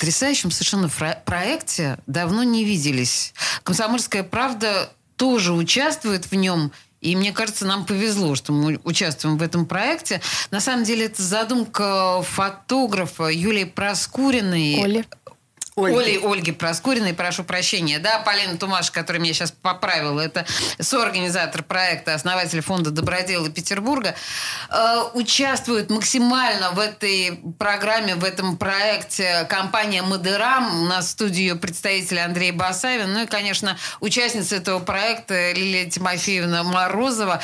потрясающем 0.00 0.50
совершенно 0.50 0.88
проекте. 1.26 1.98
Давно 2.06 2.42
не 2.42 2.64
виделись. 2.64 3.34
«Комсомольская 3.62 4.22
правда» 4.22 4.90
тоже 5.16 5.52
участвует 5.52 6.30
в 6.30 6.34
нем. 6.34 6.72
И 7.02 7.14
мне 7.14 7.32
кажется, 7.32 7.66
нам 7.66 7.84
повезло, 7.84 8.34
что 8.34 8.52
мы 8.52 8.80
участвуем 8.84 9.36
в 9.36 9.42
этом 9.42 9.66
проекте. 9.66 10.22
На 10.50 10.60
самом 10.60 10.84
деле, 10.84 11.04
это 11.06 11.22
задумка 11.22 12.22
фотографа 12.22 13.24
Юлии 13.24 13.64
Проскуриной. 13.64 14.82
Оли. 14.82 15.04
Ольги. 15.84 15.96
Оли, 15.96 16.20
Ольги 16.22 16.52
Проскуриной, 16.52 17.14
прошу 17.14 17.44
прощения. 17.44 17.98
Да, 17.98 18.20
Полина 18.20 18.56
Тумаш, 18.56 18.90
которая 18.90 19.22
меня 19.22 19.34
сейчас 19.34 19.50
поправила, 19.52 20.20
это 20.20 20.46
соорганизатор 20.78 21.62
проекта, 21.62 22.14
основатель 22.14 22.60
фонда 22.60 22.90
«Доброделы 22.90 23.50
Петербурга», 23.50 24.14
э, 24.68 25.02
участвует 25.14 25.90
максимально 25.90 26.70
в 26.72 26.78
этой 26.78 27.40
программе, 27.58 28.14
в 28.14 28.24
этом 28.24 28.56
проекте 28.56 29.46
компания 29.48 30.02
«Модерам». 30.02 30.82
У 30.82 30.86
нас 30.86 31.06
в 31.06 31.10
студии 31.10 31.40
ее 31.40 31.54
представитель 31.56 32.20
Андрей 32.20 32.52
Басавин. 32.52 33.12
Ну 33.12 33.22
и, 33.22 33.26
конечно, 33.26 33.76
участница 34.00 34.56
этого 34.56 34.78
проекта 34.78 35.52
Лилия 35.52 35.88
Тимофеевна 35.88 36.62
Морозова. 36.62 37.40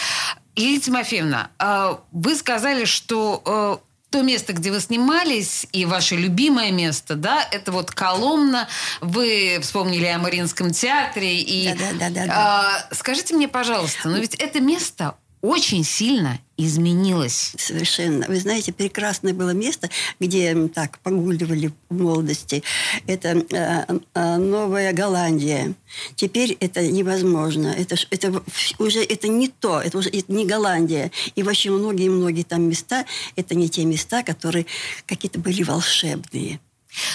Лилия 0.57 0.81
Тимофеевна, 0.81 1.51
э, 1.59 1.97
вы 2.13 2.35
сказали, 2.35 2.85
что 2.85 3.43
э, 3.83 3.87
то 4.17 4.23
место, 4.23 4.55
где 4.55 4.71
вы 4.71 4.81
снимались, 4.81 5.67
и 5.73 5.85
ваше 5.85 6.17
любимое 6.17 6.73
место, 6.73 7.17
да, 7.17 7.47
это 7.51 7.71
вот 7.71 7.91
Коломна. 7.91 8.67
Вы 9.03 9.59
вспомнили 9.61 10.07
о 10.07 10.19
Мариинском 10.19 10.71
театре. 10.71 11.39
И, 11.43 11.69
да, 11.75 11.75
да, 12.01 12.09
да, 12.09 12.27
да, 12.27 12.89
э, 12.91 12.95
скажите 12.95 13.35
мне, 13.35 13.47
пожалуйста, 13.47 14.09
но 14.09 14.17
ведь 14.17 14.35
это 14.37 14.59
место 14.61 15.17
очень 15.43 15.85
сильно 15.85 16.39
изменилось. 16.57 17.53
Совершенно. 17.59 18.27
Вы 18.27 18.41
знаете, 18.41 18.73
прекрасное 18.73 19.35
было 19.35 19.51
место, 19.51 19.91
где 20.19 20.55
так 20.69 20.99
погуливали 21.01 21.71
в 21.89 22.03
молодости. 22.03 22.63
Это 23.07 23.45
э, 23.51 23.99
э, 24.15 24.37
Новая 24.39 24.93
Голландия. 24.93 25.75
Теперь 26.15 26.57
это 26.61 26.87
невозможно. 26.87 27.69
Это, 27.69 27.97
это 28.11 28.43
уже 28.79 29.03
это 29.03 29.29
не 29.29 29.49
то. 29.49 29.81
Это 29.81 29.99
уже 29.99 30.09
это 30.09 30.33
не 30.33 30.47
Голландия. 30.47 31.11
И 31.35 31.43
вообще 31.43 31.71
многие-многие 31.71 32.43
там 32.43 32.63
места, 32.63 33.05
это 33.37 33.55
не 33.55 33.69
те 33.69 33.85
места, 33.85 34.23
которые 34.23 34.67
какие-то 35.07 35.39
были 35.39 35.63
волшебные. 35.63 36.61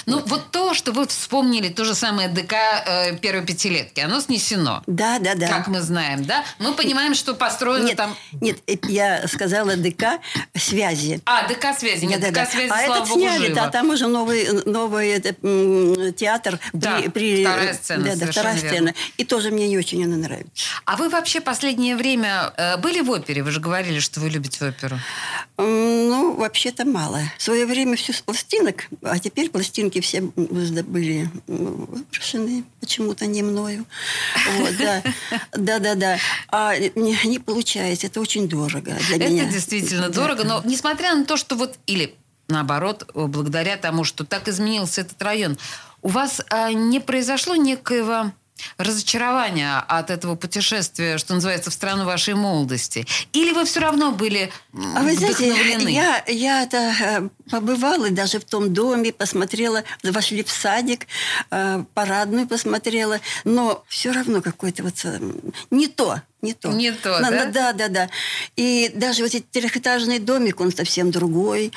Ну, 0.06 0.18
вот. 0.20 0.28
вот 0.28 0.50
то, 0.50 0.74
что 0.74 0.92
вы 0.92 1.06
вспомнили, 1.06 1.68
то 1.68 1.84
же 1.84 1.94
самое 1.94 2.28
ДК 2.28 2.54
э, 2.86 3.16
первой 3.18 3.44
пятилетки, 3.44 4.00
оно 4.00 4.20
снесено. 4.20 4.82
Да, 4.86 5.18
да, 5.18 5.34
да. 5.34 5.48
Как 5.48 5.68
мы 5.68 5.80
знаем, 5.80 6.24
да? 6.24 6.44
Мы 6.58 6.74
понимаем, 6.74 7.14
что 7.14 7.34
построено 7.34 7.86
нет, 7.86 7.96
там... 7.96 8.16
Нет, 8.40 8.58
э, 8.66 8.76
я 8.88 9.26
сказала 9.28 9.76
ДК 9.76 10.20
связи. 10.56 11.20
А, 11.24 11.46
ДК 11.48 11.78
связи. 11.78 12.04
Нет, 12.04 12.20
да, 12.20 12.28
ДК 12.28 12.34
да, 12.34 12.46
связи, 12.46 12.70
А 12.70 12.84
слава 12.84 12.96
этот 12.98 13.08
богу, 13.08 13.20
сняли, 13.20 13.46
живо. 13.46 13.54
да, 13.54 13.70
там 13.70 13.90
уже 13.90 14.06
новый, 14.06 14.48
новый 14.64 15.08
это, 15.10 16.12
театр. 16.12 16.58
Да, 16.72 16.96
при, 16.98 17.08
при, 17.08 17.44
вторая 17.44 17.74
сцена, 17.74 18.04
Да, 18.04 18.16
да, 18.16 18.32
вторая 18.32 18.54
верно. 18.54 18.68
сцена. 18.68 18.94
И 19.16 19.24
тоже 19.24 19.50
мне 19.50 19.68
не 19.68 19.78
очень 19.78 20.04
она 20.04 20.16
нравится. 20.16 20.64
А 20.84 20.96
вы 20.96 21.08
вообще 21.08 21.40
последнее 21.40 21.96
время 21.96 22.52
э, 22.56 22.76
были 22.76 23.00
в 23.00 23.10
опере? 23.10 23.42
Вы 23.42 23.50
же 23.50 23.60
говорили, 23.60 24.00
что 24.00 24.20
вы 24.20 24.30
любите 24.30 24.64
оперу. 24.64 24.98
Ну, 25.56 26.34
вообще-то 26.34 26.84
мало. 26.84 27.20
В 27.38 27.42
свое 27.42 27.66
время 27.66 27.96
все 27.96 28.12
пластинок, 28.24 28.84
а 29.02 29.18
теперь 29.18 29.50
пластинки 29.72 30.00
все 30.00 30.20
были 30.20 31.30
выброшены 31.46 32.64
почему-то 32.80 33.26
не 33.26 33.42
мною. 33.42 33.86
Вот, 34.58 34.76
да. 34.76 35.02
да, 35.52 35.78
да, 35.78 35.94
да. 35.94 36.18
А 36.48 36.76
не, 36.76 37.16
не 37.24 37.38
получается. 37.38 38.06
Это 38.08 38.20
очень 38.20 38.48
дорого 38.48 38.94
для 39.08 39.16
Это 39.16 39.28
меня. 39.28 39.44
действительно 39.46 40.08
Да. 40.08 40.20
дорого, 40.20 40.44
но 40.44 40.62
несмотря 40.64 41.14
на 41.14 41.24
то, 41.24 41.36
что 41.36 41.56
вот... 41.56 41.78
Или 41.86 42.14
наоборот, 42.48 43.10
благодаря 43.14 43.76
тому, 43.78 44.04
что 44.04 44.24
так 44.24 44.46
изменился 44.48 45.00
этот 45.00 45.20
район, 45.22 45.56
у 46.02 46.08
вас 46.08 46.42
а, 46.50 46.72
не 46.72 47.00
произошло 47.00 47.56
некоего 47.56 48.32
разочарования 48.76 49.78
от 49.88 50.10
этого 50.10 50.36
путешествия, 50.36 51.18
что 51.18 51.34
называется, 51.34 51.70
в 51.70 51.74
страну 51.74 52.04
вашей 52.04 52.34
молодости? 52.34 53.06
Или 53.32 53.52
вы 53.52 53.64
все 53.64 53.80
равно 53.80 54.12
были 54.12 54.52
А 54.72 55.02
вы 55.02 55.16
знаете, 55.16 55.52
вдохновлены? 55.52 55.88
я, 55.88 56.22
я 56.28 56.62
это, 56.62 56.76
э, 56.76 57.28
побывала 57.52 58.08
даже 58.10 58.40
в 58.40 58.44
том 58.44 58.72
доме, 58.72 59.12
посмотрела, 59.12 59.84
вошли 60.02 60.42
в 60.42 60.50
садик, 60.50 61.06
э, 61.50 61.84
парадную 61.92 62.48
посмотрела, 62.48 63.20
но 63.44 63.84
все 63.88 64.10
равно 64.10 64.40
какой-то 64.40 64.82
вот 64.84 64.94
э, 65.04 65.20
не 65.70 65.86
то, 65.86 66.22
не 66.42 66.54
то. 66.54 66.72
Не 66.72 66.90
то, 66.90 67.20
На- 67.20 67.30
да? 67.30 67.44
Да, 67.46 67.72
да, 67.72 67.88
да. 67.88 68.10
И 68.56 68.90
даже 68.96 69.22
вот 69.22 69.32
этот 69.32 69.48
трехэтажный 69.50 70.18
домик, 70.18 70.60
он 70.60 70.72
совсем 70.72 71.12
другой, 71.12 71.70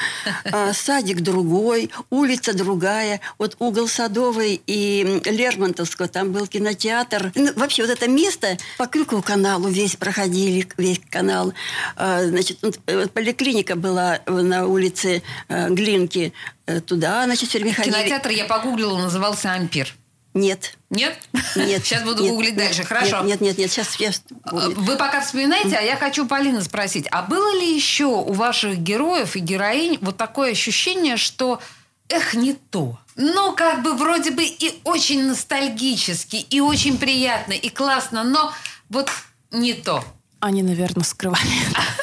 а, 0.51 0.73
садик 0.73 1.21
другой, 1.21 1.91
улица 2.09 2.53
другая. 2.53 3.21
Вот 3.37 3.55
угол 3.59 3.87
Садовой 3.87 4.59
и 4.65 5.21
Лермонтовского, 5.25 6.07
там 6.07 6.31
был 6.31 6.47
кинотеатр. 6.47 7.31
Ну, 7.35 7.51
вообще 7.55 7.83
вот 7.83 7.91
это 7.91 8.09
место 8.09 8.57
по 8.79 8.87
Крюкову 8.87 9.21
каналу 9.21 9.67
весь 9.69 9.97
проходили, 9.97 10.67
весь 10.77 10.99
канал. 11.11 11.53
Значит, 11.95 12.57
э, 12.87 13.07
поликлиника 13.07 13.75
была 13.75 14.21
на 14.25 14.65
улице 14.65 15.21
э, 15.47 15.64
Глинки. 15.69 16.33
Э, 16.65 16.79
Туда, 16.81 17.25
значит, 17.25 17.49
все 17.49 17.59
время 17.59 17.73
ходили. 17.73 17.93
Кинотеатр 17.93 18.29
я 18.29 18.45
погуглила, 18.45 18.97
назывался 18.97 19.51
«Ампир». 19.51 19.93
Нет. 20.35 20.77
Нет? 20.89 21.17
Нет. 21.55 21.85
Сейчас 21.85 22.03
буду 22.03 22.23
нет, 22.23 22.31
гуглить 22.33 22.57
нет, 22.57 22.65
дальше. 22.65 22.83
Хорошо. 22.83 23.21
Нет, 23.21 23.39
нет, 23.39 23.41
нет, 23.41 23.57
нет, 23.57 23.71
сейчас 23.71 23.95
я... 23.95 24.11
Вы 24.51 24.97
пока 24.97 25.21
вспоминаете, 25.21 25.77
а 25.77 25.81
я 25.81 25.95
хочу 25.95 26.27
Полина 26.27 26.61
спросить. 26.61 27.07
А 27.09 27.21
было 27.21 27.57
ли 27.57 27.73
еще 27.73 28.07
у 28.07 28.33
ваших 28.33 28.77
героев 28.77 29.37
и 29.37 29.39
героинь 29.39 29.97
вот 30.01 30.17
такое 30.17 30.51
ощущение, 30.51 31.15
что 31.15 31.61
эх, 32.09 32.33
не 32.33 32.53
то? 32.53 32.99
Ну, 33.15 33.55
как 33.55 33.81
бы 33.81 33.93
вроде 33.93 34.31
бы 34.31 34.43
и 34.43 34.77
очень 34.83 35.25
ностальгически, 35.25 36.35
и 36.35 36.59
очень 36.59 36.97
приятно, 36.97 37.53
и 37.53 37.69
классно, 37.69 38.25
но 38.25 38.51
вот 38.89 39.09
не 39.51 39.73
то. 39.73 40.03
Они, 40.45 40.61
наверное, 40.61 41.03
скрывали. 41.03 41.41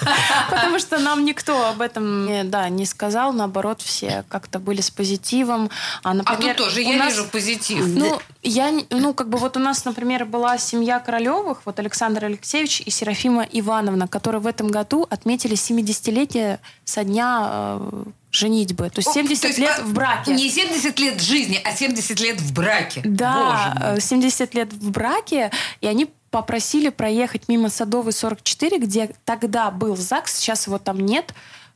Потому 0.50 0.80
что 0.80 0.98
нам 0.98 1.24
никто 1.24 1.68
об 1.68 1.80
этом 1.80 2.26
не, 2.26 2.42
да, 2.42 2.68
не 2.68 2.86
сказал. 2.86 3.32
Наоборот, 3.32 3.80
все 3.82 4.24
как-то 4.28 4.58
были 4.58 4.80
с 4.80 4.90
позитивом. 4.90 5.70
А, 6.02 6.10
А 6.10 6.14
например, 6.14 6.56
тут 6.56 6.66
тоже 6.66 6.82
я 6.82 6.96
нас- 6.98 7.12
вижу 7.12 7.24
позитив. 7.28 7.84
Ну, 7.86 8.18
я, 8.42 8.72
ну, 8.90 9.14
как 9.14 9.28
бы 9.28 9.38
вот 9.38 9.56
у 9.56 9.60
нас, 9.60 9.84
например, 9.84 10.24
была 10.24 10.58
семья 10.58 10.98
Королевых, 10.98 11.58
вот 11.64 11.78
Александр 11.78 12.24
Алексеевич 12.24 12.80
и 12.84 12.90
Серафима 12.90 13.44
Ивановна, 13.44 14.08
которые 14.08 14.40
в 14.40 14.46
этом 14.48 14.66
году 14.66 15.06
отметили 15.08 15.54
70-летие 15.54 16.58
со 16.84 17.04
дня 17.04 17.48
э, 17.80 18.04
женитьбы. 18.32 18.90
То 18.90 18.98
есть 18.98 19.08
О, 19.08 19.12
70 19.12 19.40
то 19.42 19.46
есть, 19.48 19.58
лет 19.60 19.76
а, 19.78 19.82
в 19.82 19.92
браке. 19.92 20.34
Не 20.34 20.50
70 20.50 20.98
лет 20.98 21.20
жизни, 21.20 21.60
а 21.64 21.70
70 21.76 22.18
лет 22.18 22.40
в 22.40 22.52
браке. 22.52 23.02
Да, 23.04 23.34
Боже 23.78 23.86
мой. 23.88 23.98
э, 23.98 24.00
70 24.00 24.54
лет 24.54 24.72
в 24.72 24.90
браке, 24.90 25.52
и 25.80 25.86
они 25.86 26.08
попросили 26.32 26.88
проехать 26.88 27.48
мимо 27.48 27.68
Садовой 27.68 28.12
44, 28.12 28.78
где 28.78 29.10
тогда 29.24 29.70
был 29.70 29.96
ЗАГС, 29.96 30.32
сейчас 30.32 30.66
его 30.66 30.78
там 30.78 30.98
нет. 30.98 31.32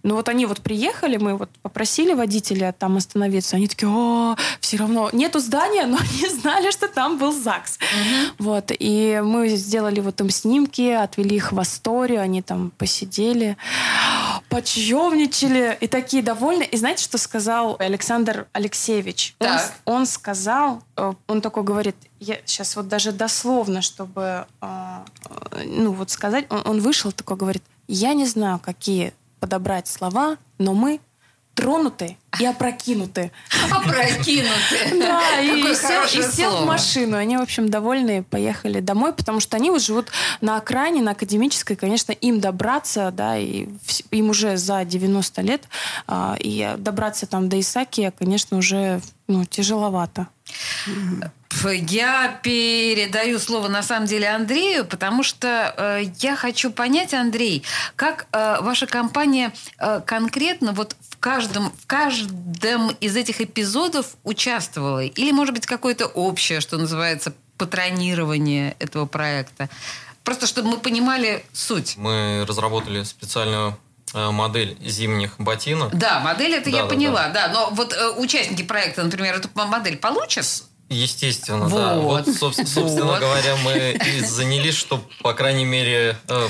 Но 0.07 0.15
вот 0.15 0.29
они 0.29 0.47
вот 0.47 0.61
приехали, 0.61 1.17
мы 1.17 1.37
вот 1.37 1.51
попросили 1.63 2.15
водителя 2.15 2.73
там 2.73 2.97
остановиться. 2.97 3.57
Они 3.57 3.67
такие, 3.67 3.89
о, 3.91 4.37
все 4.61 4.77
равно 4.77 5.11
нету 5.13 5.41
здания, 5.41 5.85
но 5.85 5.99
они 6.01 6.29
знали, 6.29 6.71
что 6.71 6.87
там 6.87 7.19
был 7.19 7.33
ЗАГС. 7.33 7.81
Вот, 8.39 8.71
и 8.71 9.21
мы 9.25 9.49
сделали 9.49 9.99
вот 9.99 10.21
им 10.21 10.31
снимки, 10.31 10.91
отвели 10.91 11.35
их 11.35 11.51
в 11.51 11.59
Асторию, 11.59 12.21
они 12.21 12.41
там 12.41 12.71
посидели, 12.79 13.57
почевничали 14.49 15.77
и 15.81 15.89
такие 15.89 16.23
довольны. 16.23 16.63
И 16.63 16.77
знаете, 16.77 17.03
что 17.03 17.19
сказал 17.19 17.75
Александр 17.81 18.47
Алексеевич? 18.53 19.35
Он, 19.41 19.47
Так. 19.49 19.73
он 19.87 20.07
сказал, 20.07 20.85
э, 20.97 21.15
он 21.27 21.41
такой 21.41 21.65
говорит, 21.65 21.97
я 22.21 22.37
сейчас 22.45 22.77
вот 22.77 22.87
даже 22.87 23.11
дословно, 23.11 23.83
чтобы 23.83 24.47
э, 24.63 24.99
э, 25.51 25.65
ну 25.65 25.91
вот 25.91 26.11
сказать, 26.11 26.47
он, 26.49 26.63
он 26.65 26.81
вышел 26.81 27.11
такой, 27.11 27.37
говорит, 27.37 27.65
я 27.89 28.15
не 28.15 28.25
знаю, 28.25 28.61
какие 28.61 29.13
подобрать 29.47 29.87
слова, 29.87 30.39
но 30.59 30.75
мы 30.75 30.99
тронуты 31.55 32.17
и 32.41 32.45
опрокинуты. 32.45 33.31
Опрокинуты. 33.71 34.51
Да, 34.99 35.41
и 35.41 35.73
сел, 35.73 36.65
в 36.65 36.67
машину. 36.67 37.17
Они, 37.17 37.37
в 37.37 37.41
общем, 37.41 37.69
довольные, 37.69 38.25
поехали 38.25 38.81
домой, 38.81 39.13
потому 39.13 39.39
что 39.39 39.57
они 39.57 39.71
вот 39.71 39.81
живут 39.81 40.09
на 40.41 40.57
окраине, 40.57 41.01
на 41.01 41.13
Академической. 41.13 41.77
Конечно, 41.77 42.11
им 42.11 42.41
добраться, 42.41 43.13
да, 43.13 43.39
и 43.39 43.69
им 44.11 44.31
уже 44.31 44.57
за 44.57 44.85
90 44.85 45.43
лет, 45.43 45.63
а, 46.09 46.37
и 46.41 46.75
добраться 46.77 47.27
там 47.27 47.49
до 47.49 47.59
Исаки, 47.61 48.13
конечно, 48.19 48.59
уже 48.59 49.01
ну, 49.29 49.45
тяжеловато. 49.45 50.27
Я 51.65 52.39
передаю 52.43 53.39
слово 53.39 53.69
на 53.69 53.83
самом 53.83 54.07
деле 54.07 54.29
Андрею, 54.29 54.85
потому 54.85 55.23
что 55.23 55.75
э, 55.77 56.05
я 56.21 56.37
хочу 56.37 56.71
понять, 56.71 57.15
Андрей, 57.15 57.63
как 57.97 58.27
э, 58.33 58.61
ваша 58.61 58.87
компания 58.87 59.53
э, 59.79 60.01
конкретно 60.05 60.73
вот 60.73 60.97
в 61.11 61.17
каждом, 61.19 61.73
в 61.73 61.87
каждом 61.87 62.91
из 63.01 63.17
этих 63.17 63.41
эпизодов 63.41 64.17
участвовала? 64.25 65.05
Или, 65.05 65.33
может 65.33 65.55
быть, 65.55 65.67
какое-то 65.67 66.07
общее, 66.07 66.61
что 66.61 66.77
называется, 66.77 67.33
патронирование 67.57 68.77
этого 68.79 69.07
проекта? 69.07 69.69
Просто 70.25 70.47
чтобы 70.47 70.71
мы 70.71 70.77
понимали 70.79 71.45
суть. 71.53 71.97
Мы 71.97 72.45
разработали 72.47 73.03
специальную 73.05 73.79
э, 74.13 74.31
модель 74.31 74.77
зимних 74.85 75.37
ботинок. 75.39 75.95
Да, 75.95 76.21
модель 76.21 76.55
это 76.55 76.71
Да, 76.71 76.77
я 76.77 76.83
да, 76.83 76.89
поняла, 76.89 77.29
да. 77.29 77.49
Но 77.49 77.71
вот 77.71 77.93
э, 77.93 78.11
участники 78.17 78.63
проекта, 78.63 79.05
например, 79.05 79.37
эту 79.37 79.49
модель 79.55 79.97
получат? 79.97 80.65
Естественно, 80.89 81.69
да. 81.69 81.99
Вот. 81.99 82.27
Вот, 82.27 82.35
соб- 82.37 82.53
собственно 82.67 83.07
Вот. 83.07 83.21
говоря, 83.21 83.57
мы 83.65 83.99
и 84.07 84.21
занялись, 84.21 84.77
чтобы, 84.77 85.03
по 85.23 85.35
крайней 85.35 85.65
мере, 85.65 86.17
э, 86.29 86.49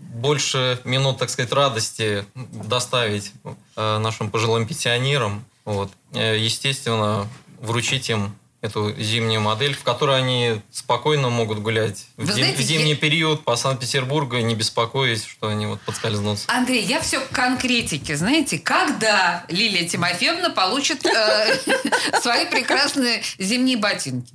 больше 0.00 0.80
минут, 0.84 1.18
так 1.18 1.30
сказать, 1.30 1.52
радости 1.52 2.24
доставить 2.34 3.32
э, 3.76 3.98
нашим 3.98 4.30
пожилым 4.30 4.66
пенсионерам. 4.66 5.44
Вот. 5.64 5.90
Э, 6.14 6.36
Естественно, 6.36 7.28
вручить 7.60 8.10
им 8.10 8.34
эту 8.60 8.94
зимнюю 8.94 9.40
модель, 9.40 9.74
в 9.74 9.82
которой 9.82 10.18
они 10.18 10.60
спокойно 10.70 11.30
могут 11.30 11.60
гулять 11.60 12.04
в, 12.16 12.26
Вы 12.26 12.32
знаете, 12.32 12.58
в 12.58 12.60
зимний 12.60 12.90
я- 12.90 12.96
период 12.96 13.42
по 13.42 13.56
Санкт-Петербургу, 13.56 14.36
не 14.36 14.54
беспокоясь, 14.54 15.24
что 15.24 15.48
они 15.48 15.66
вот 15.66 15.80
подскользнутся. 15.80 16.44
Андрей, 16.48 16.84
я 16.84 17.00
все 17.00 17.20
к 17.20 17.30
конкретике. 17.30 18.16
Знаете, 18.16 18.58
когда 18.58 19.44
Лилия 19.48 19.88
Тимофеевна 19.88 20.50
получит 20.50 21.06
э, 21.06 21.58
свои 22.20 22.46
прекрасные 22.46 23.22
зимние 23.38 23.78
ботинки? 23.78 24.32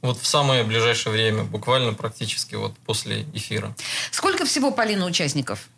Вот 0.00 0.20
в 0.20 0.26
самое 0.26 0.64
ближайшее 0.64 1.12
время, 1.12 1.44
буквально 1.44 1.94
практически 1.94 2.56
вот 2.56 2.76
после 2.84 3.24
эфира. 3.32 3.72
Сколько 4.10 4.44
всего, 4.44 4.72
Полина, 4.72 5.06
участников? 5.06 5.68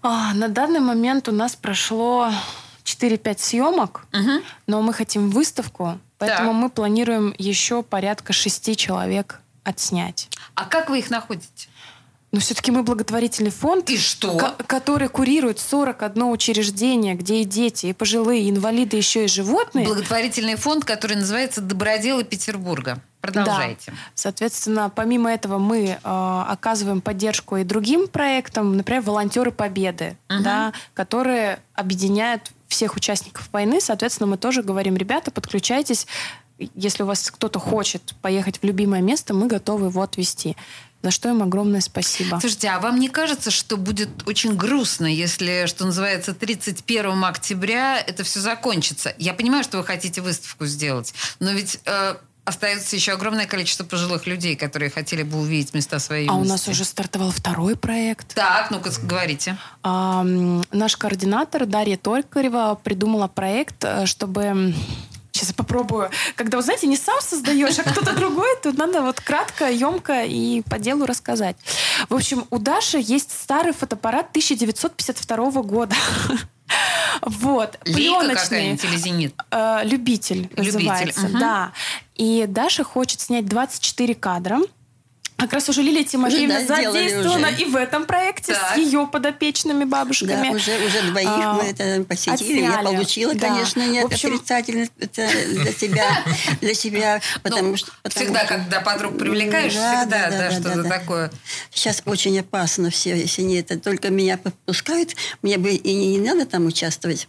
А, 0.00 0.32
на 0.32 0.48
данный 0.48 0.80
момент 0.80 1.28
у 1.28 1.32
нас 1.32 1.54
прошло 1.54 2.32
4-5 2.98 3.38
съемок, 3.38 4.06
но 4.66 4.82
мы 4.82 4.92
хотим 4.92 5.30
выставку, 5.30 5.98
поэтому 6.18 6.52
Так. 6.52 6.60
мы 6.62 6.70
планируем 6.70 7.34
еще 7.38 7.82
порядка 7.82 8.32
6 8.32 8.74
человек 8.76 9.40
отснять. 9.64 10.28
А 10.54 10.64
как 10.64 10.88
вы 10.88 11.00
их 11.00 11.10
находите? 11.10 11.68
Но 12.30 12.40
все-таки 12.40 12.70
мы 12.70 12.82
благотворительный 12.82 13.50
фонд, 13.50 13.88
И 13.88 13.96
что? 13.96 14.36
ко- 14.36 14.54
который 14.66 15.08
курирует 15.08 15.58
41 15.58 16.24
учреждение, 16.30 17.14
где 17.14 17.40
и 17.40 17.44
дети, 17.44 17.86
и 17.86 17.92
пожилые, 17.94 18.42
и 18.42 18.50
инвалиды, 18.50 18.98
еще 18.98 19.24
и 19.24 19.28
животные. 19.28 19.86
Благотворительный 19.86 20.56
фонд, 20.56 20.84
который 20.84 21.16
называется 21.16 21.62
«Доброделы 21.62 22.24
Петербурга». 22.24 22.98
Продолжайте. 23.22 23.90
Да. 23.92 23.96
Соответственно, 24.14 24.92
помимо 24.94 25.30
этого 25.32 25.58
мы 25.58 25.86
э, 25.86 25.98
оказываем 26.04 27.00
поддержку 27.00 27.56
и 27.56 27.64
другим 27.64 28.06
проектам, 28.08 28.76
например, 28.76 29.02
волонтеры 29.02 29.50
Победы, 29.50 30.16
Мгм. 30.28 30.42
да, 30.42 30.72
которые 30.94 31.60
объединяют 31.74 32.52
всех 32.68 32.96
участников 32.96 33.48
войны. 33.52 33.80
Соответственно, 33.80 34.28
мы 34.28 34.36
тоже 34.36 34.62
говорим, 34.62 34.96
ребята, 34.96 35.30
подключайтесь. 35.30 36.06
Если 36.74 37.02
у 37.02 37.06
вас 37.06 37.30
кто-то 37.30 37.58
хочет 37.58 38.14
поехать 38.20 38.58
в 38.58 38.64
любимое 38.64 39.00
место, 39.00 39.32
мы 39.32 39.46
готовы 39.46 39.86
его 39.86 40.02
отвезти. 40.02 40.56
За 41.02 41.12
что 41.12 41.28
им 41.28 41.42
огромное 41.42 41.80
спасибо. 41.80 42.38
Слушайте, 42.40 42.68
а 42.68 42.80
вам 42.80 42.98
не 42.98 43.08
кажется, 43.08 43.52
что 43.52 43.76
будет 43.76 44.08
очень 44.26 44.56
грустно, 44.56 45.06
если, 45.06 45.66
что 45.66 45.86
называется, 45.86 46.34
31 46.34 47.22
октября 47.24 48.00
это 48.00 48.24
все 48.24 48.40
закончится? 48.40 49.14
Я 49.16 49.32
понимаю, 49.32 49.62
что 49.62 49.78
вы 49.78 49.84
хотите 49.84 50.20
выставку 50.20 50.66
сделать, 50.66 51.14
но 51.38 51.52
ведь 51.52 51.78
э, 51.84 52.16
остается 52.48 52.96
еще 52.96 53.12
огромное 53.12 53.46
количество 53.46 53.84
пожилых 53.84 54.26
людей, 54.26 54.56
которые 54.56 54.90
хотели 54.90 55.22
бы 55.22 55.38
увидеть 55.38 55.74
места 55.74 55.98
своей 55.98 56.26
А 56.28 56.32
у 56.32 56.36
юности. 56.36 56.50
нас 56.52 56.68
уже 56.68 56.84
стартовал 56.84 57.30
второй 57.30 57.76
проект. 57.76 58.34
Так, 58.34 58.70
ну-ка, 58.70 58.90
говорите. 59.02 59.56
А, 59.82 60.24
наш 60.72 60.96
координатор 60.96 61.66
Дарья 61.66 61.96
Толькарева 61.96 62.78
придумала 62.82 63.28
проект, 63.28 63.84
э, 63.84 64.06
чтобы... 64.06 64.74
Сейчас 65.32 65.50
я 65.50 65.54
попробую. 65.54 66.10
Когда, 66.34 66.56
вы 66.56 66.64
знаете, 66.64 66.88
не 66.88 66.96
сам 66.96 67.20
создаешь, 67.20 67.78
а 67.78 67.84
кто-то 67.84 68.12
другой, 68.16 68.48
то 68.60 68.72
надо 68.72 69.02
вот 69.02 69.20
кратко, 69.20 69.70
емко 69.70 70.24
и 70.24 70.62
по 70.62 70.80
делу 70.80 71.06
рассказать. 71.06 71.56
В 72.08 72.14
общем, 72.14 72.44
у 72.50 72.58
Даши 72.58 72.98
есть 73.00 73.30
старый 73.30 73.72
фотоаппарат 73.72 74.30
1952 74.30 75.62
года. 75.62 75.94
Вот. 77.22 77.78
Лейка 77.84 77.96
пленочный. 77.98 78.36
какая-нибудь 78.36 78.84
или 78.84 78.96
зенит? 78.96 79.34
Э, 79.50 79.80
любитель, 79.84 80.48
Любитель, 80.56 80.64
называется, 80.64 81.28
да. 81.32 81.72
И 82.14 82.46
Даша 82.48 82.84
хочет 82.84 83.20
снять 83.20 83.46
24 83.46 84.14
кадра. 84.14 84.58
Как 85.38 85.52
раз 85.52 85.68
уже 85.68 85.82
Лилия 85.82 86.02
Тимофеевна 86.02 86.56
Уже, 86.56 86.66
да, 86.66 86.76
задействована 86.92 87.48
уже. 87.50 87.62
и 87.62 87.64
в 87.66 87.76
этом 87.76 88.06
проекте 88.06 88.54
Так. 88.54 88.74
с 88.74 88.76
ее 88.76 89.06
подопечными 89.10 89.84
бабушками. 89.84 90.48
Да, 90.50 90.56
уже, 90.56 90.84
уже 90.84 91.00
двоих 91.12 91.28
А, 91.30 91.52
мы 91.54 91.62
это 91.62 92.02
посетили. 92.02 92.62
Я 92.62 92.70
отсняли. 92.74 92.84
получила, 92.96 93.34
Да. 93.34 93.48
конечно, 93.48 93.86
не 93.86 94.02
В 94.02 94.06
общем- 94.06 94.34
отрицательно 94.34 94.88
для 94.98 95.72
себя, 95.72 96.24
для 96.60 96.74
себя, 96.74 97.20
потому 97.44 97.76
что... 97.76 97.92
потому 98.02 98.24
Всегда, 98.24 98.40
что- 98.46 98.48
когда 98.48 98.80
подруг 98.80 99.16
привлекаешь, 99.16 99.74
Да, 99.74 100.00
всегда, 100.00 100.28
да, 100.28 100.30
да, 100.30 100.38
да, 100.38 100.50
что-то 100.50 100.82
да. 100.82 100.88
такое. 100.88 101.30
Сейчас 101.72 102.02
очень 102.04 102.36
опасно 102.40 102.90
все, 102.90 103.16
если 103.16 103.42
не 103.42 103.60
это. 103.60 103.78
Только 103.78 104.10
меня 104.10 104.38
подпускают, 104.38 105.14
мне 105.42 105.56
бы 105.56 105.70
и 105.70 105.94
не, 105.94 106.16
не 106.16 106.18
надо 106.18 106.46
там 106.46 106.66
участвовать. 106.66 107.28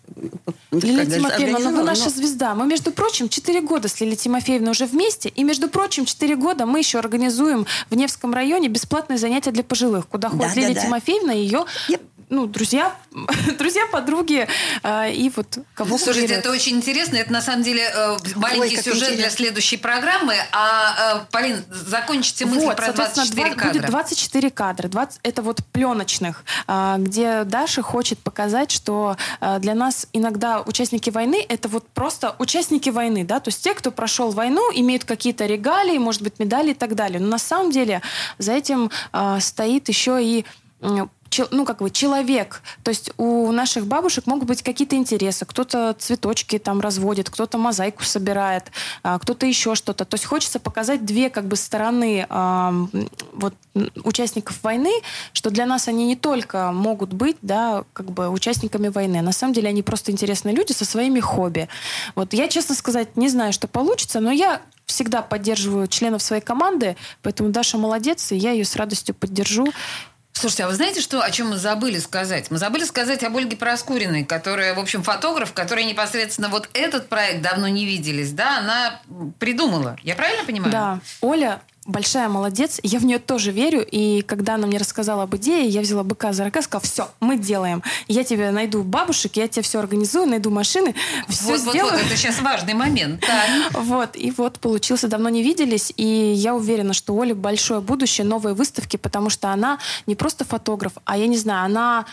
Лилия 0.71 0.99
Когда 1.05 1.15
Тимофеевна, 1.15 1.59
ну 1.59 1.77
вы 1.77 1.83
наша 1.83 2.05
но- 2.05 2.09
звезда. 2.09 2.55
Мы, 2.55 2.65
между 2.65 2.91
прочим, 2.91 3.29
4 3.29 3.61
года 3.61 3.87
с 3.87 3.99
Лилией 3.99 4.17
Тимофеевной 4.17 4.71
уже 4.71 4.87
вместе. 4.87 5.29
И, 5.29 5.43
между 5.43 5.67
прочим, 5.69 6.05
4 6.05 6.35
года 6.35 6.65
мы 6.65 6.79
еще 6.79 6.97
организуем 6.97 7.67
в 7.91 7.95
Невском 7.99 8.33
районе 8.33 8.69
бесплатные 8.69 9.17
занятия 9.19 9.51
для 9.51 9.63
пожилых, 9.63 10.07
куда 10.07 10.29
ходит 10.29 10.53
да, 10.55 10.61
Лилия 10.61 10.75
да. 10.75 10.81
Тимофеевна 10.81 11.33
и 11.33 11.39
ее 11.39 11.65
ну, 12.29 12.45
друзья, 12.45 12.95
друзья, 13.57 13.85
подруги 13.91 14.47
э, 14.83 15.11
и 15.13 15.31
вот 15.35 15.57
кого 15.73 15.97
Слушайте, 15.97 16.21
курирует. 16.21 16.39
это 16.45 16.51
очень 16.51 16.77
интересно. 16.77 17.17
Это 17.17 17.31
на 17.33 17.41
самом 17.41 17.63
деле 17.63 17.83
э, 17.93 18.17
маленький 18.35 18.75
как 18.75 18.85
сюжет 18.85 18.99
для 18.99 19.13
интересно. 19.15 19.37
следующей 19.37 19.77
программы. 19.77 20.35
А, 20.51 21.17
э, 21.17 21.25
Полин, 21.31 21.63
закончите 21.69 22.45
мысль 22.45 22.65
Вот, 22.65 22.75
про 22.77 22.85
соответственно, 22.85 23.25
24 23.25 23.49
два- 23.55 23.63
кадра. 23.63 23.79
будет 23.81 23.89
24 23.89 24.49
кадра. 24.51 24.87
20, 24.89 25.19
это 25.23 25.41
вот 25.41 25.57
пленочных, 25.71 26.43
а, 26.67 26.97
где 26.99 27.43
Даша 27.45 27.81
хочет 27.81 28.19
показать, 28.19 28.69
что 28.71 29.17
а, 29.39 29.57
для 29.59 29.73
нас 29.73 30.05
иногда 30.13 30.61
участники 30.61 31.09
войны 31.09 31.43
это 31.49 31.67
вот 31.67 31.87
просто 31.89 32.35
участники 32.37 32.89
войны, 32.89 33.23
да, 33.25 33.39
то 33.39 33.49
есть 33.49 33.63
те, 33.63 33.73
кто 33.73 33.91
прошел 33.91 34.31
войну, 34.31 34.69
имеют 34.73 35.03
какие-то 35.03 35.45
регалии, 35.47 35.97
может 35.97 36.21
быть, 36.21 36.37
медали 36.39 36.71
и 36.71 36.75
так 36.75 36.93
далее. 36.95 37.19
Но 37.19 37.27
на 37.27 37.39
самом 37.39 37.71
деле 37.71 38.01
за 38.37 38.53
этим 38.53 38.91
а, 39.11 39.39
стоит 39.39 39.89
еще 39.89 40.19
и 40.23 40.45
ну, 41.51 41.65
как 41.65 41.79
бы 41.79 41.89
человек. 41.89 42.61
То 42.83 42.89
есть 42.89 43.11
у 43.17 43.51
наших 43.51 43.87
бабушек 43.87 44.25
могут 44.25 44.47
быть 44.47 44.63
какие-то 44.63 44.95
интересы. 44.95 45.45
Кто-то 45.45 45.95
цветочки 45.97 46.59
там 46.59 46.81
разводит, 46.81 47.29
кто-то 47.29 47.57
мозаику 47.57 48.03
собирает, 48.03 48.71
а, 49.03 49.19
кто-то 49.19 49.45
еще 49.45 49.75
что-то. 49.75 50.05
То 50.05 50.15
есть 50.15 50.25
хочется 50.25 50.59
показать 50.59 51.05
две 51.05 51.29
как 51.29 51.45
бы 51.45 51.55
стороны 51.55 52.27
вот, 53.33 53.53
участников 54.03 54.61
войны, 54.63 54.91
что 55.33 55.49
для 55.49 55.65
нас 55.65 55.87
они 55.87 56.05
не 56.05 56.15
только 56.15 56.71
могут 56.71 57.13
быть, 57.13 57.37
да, 57.41 57.83
как 57.93 58.11
бы 58.11 58.29
участниками 58.29 58.89
войны, 58.89 59.17
а 59.17 59.21
на 59.21 59.31
самом 59.31 59.53
деле 59.53 59.69
они 59.69 59.83
просто 59.83 60.11
интересные 60.11 60.55
люди 60.55 60.71
со 60.71 60.85
своими 60.85 61.19
хобби. 61.19 61.67
Вот 62.15 62.33
я, 62.33 62.47
честно 62.47 62.75
сказать, 62.75 63.15
не 63.17 63.29
знаю, 63.29 63.53
что 63.53 63.67
получится, 63.67 64.19
но 64.19 64.31
я 64.31 64.61
всегда 64.85 65.21
поддерживаю 65.21 65.87
членов 65.87 66.21
своей 66.21 66.41
команды, 66.41 66.97
поэтому 67.21 67.49
Даша 67.49 67.77
молодец, 67.77 68.31
и 68.31 68.35
я 68.35 68.51
ее 68.51 68.65
с 68.65 68.75
радостью 68.75 69.15
поддержу. 69.15 69.67
Слушайте, 70.39 70.63
а 70.63 70.67
вы 70.67 70.75
знаете, 70.75 71.01
что, 71.01 71.21
о 71.21 71.29
чем 71.31 71.49
мы 71.49 71.57
забыли 71.57 71.99
сказать? 71.99 72.49
Мы 72.49 72.59
забыли 72.59 72.85
сказать 72.85 73.25
об 73.25 73.35
Ольге 73.35 73.57
Проскуриной, 73.57 74.23
которая, 74.23 74.73
в 74.73 74.79
общем, 74.79 75.03
фотограф, 75.03 75.51
которая 75.51 75.83
непосредственно 75.83 76.47
вот 76.47 76.69
этот 76.73 77.09
проект 77.09 77.41
давно 77.41 77.67
не 77.67 77.85
виделись, 77.85 78.31
да, 78.31 78.59
она 78.59 79.01
придумала. 79.37 79.97
Я 80.01 80.15
правильно 80.15 80.45
понимаю? 80.45 80.71
Да. 80.71 80.99
Оля 81.19 81.61
большая 81.85 82.29
молодец. 82.29 82.79
Я 82.83 82.99
в 82.99 83.05
нее 83.05 83.19
тоже 83.19 83.51
верю. 83.51 83.85
И 83.89 84.21
когда 84.21 84.55
она 84.55 84.67
мне 84.67 84.77
рассказала 84.77 85.23
об 85.23 85.35
идее, 85.35 85.67
я 85.67 85.81
взяла 85.81 86.03
быка 86.03 86.33
за 86.33 86.43
рога 86.43 86.59
и 86.59 86.63
сказала, 86.63 86.85
все, 86.85 87.11
мы 87.19 87.37
делаем. 87.37 87.83
Я 88.07 88.23
тебе 88.23 88.51
найду 88.51 88.83
бабушек, 88.83 89.35
я 89.35 89.47
тебе 89.47 89.63
все 89.63 89.79
организую, 89.79 90.27
найду 90.27 90.49
машины, 90.51 90.95
все 91.27 91.43
Вот, 91.43 91.61
вот, 91.61 91.73
сделаю. 91.73 91.93
вот, 91.93 92.05
это 92.05 92.15
сейчас 92.15 92.39
важный 92.41 92.73
момент. 92.73 93.21
Да. 93.21 93.79
Вот, 93.89 94.15
и 94.15 94.31
вот 94.31 94.59
получился, 94.59 95.07
давно 95.07 95.29
не 95.29 95.41
виделись, 95.41 95.91
и 95.95 96.03
я 96.03 96.55
уверена, 96.55 96.93
что 96.93 97.13
у 97.13 97.21
Оли 97.21 97.33
большое 97.33 97.81
будущее, 97.81 98.25
новые 98.25 98.53
выставки, 98.53 98.97
потому 98.97 99.29
что 99.29 99.49
она 99.49 99.79
не 100.05 100.15
просто 100.15 100.45
фотограф, 100.45 100.93
а 101.05 101.17
я 101.17 101.27
не 101.27 101.37
знаю, 101.37 101.65
она 101.65 102.05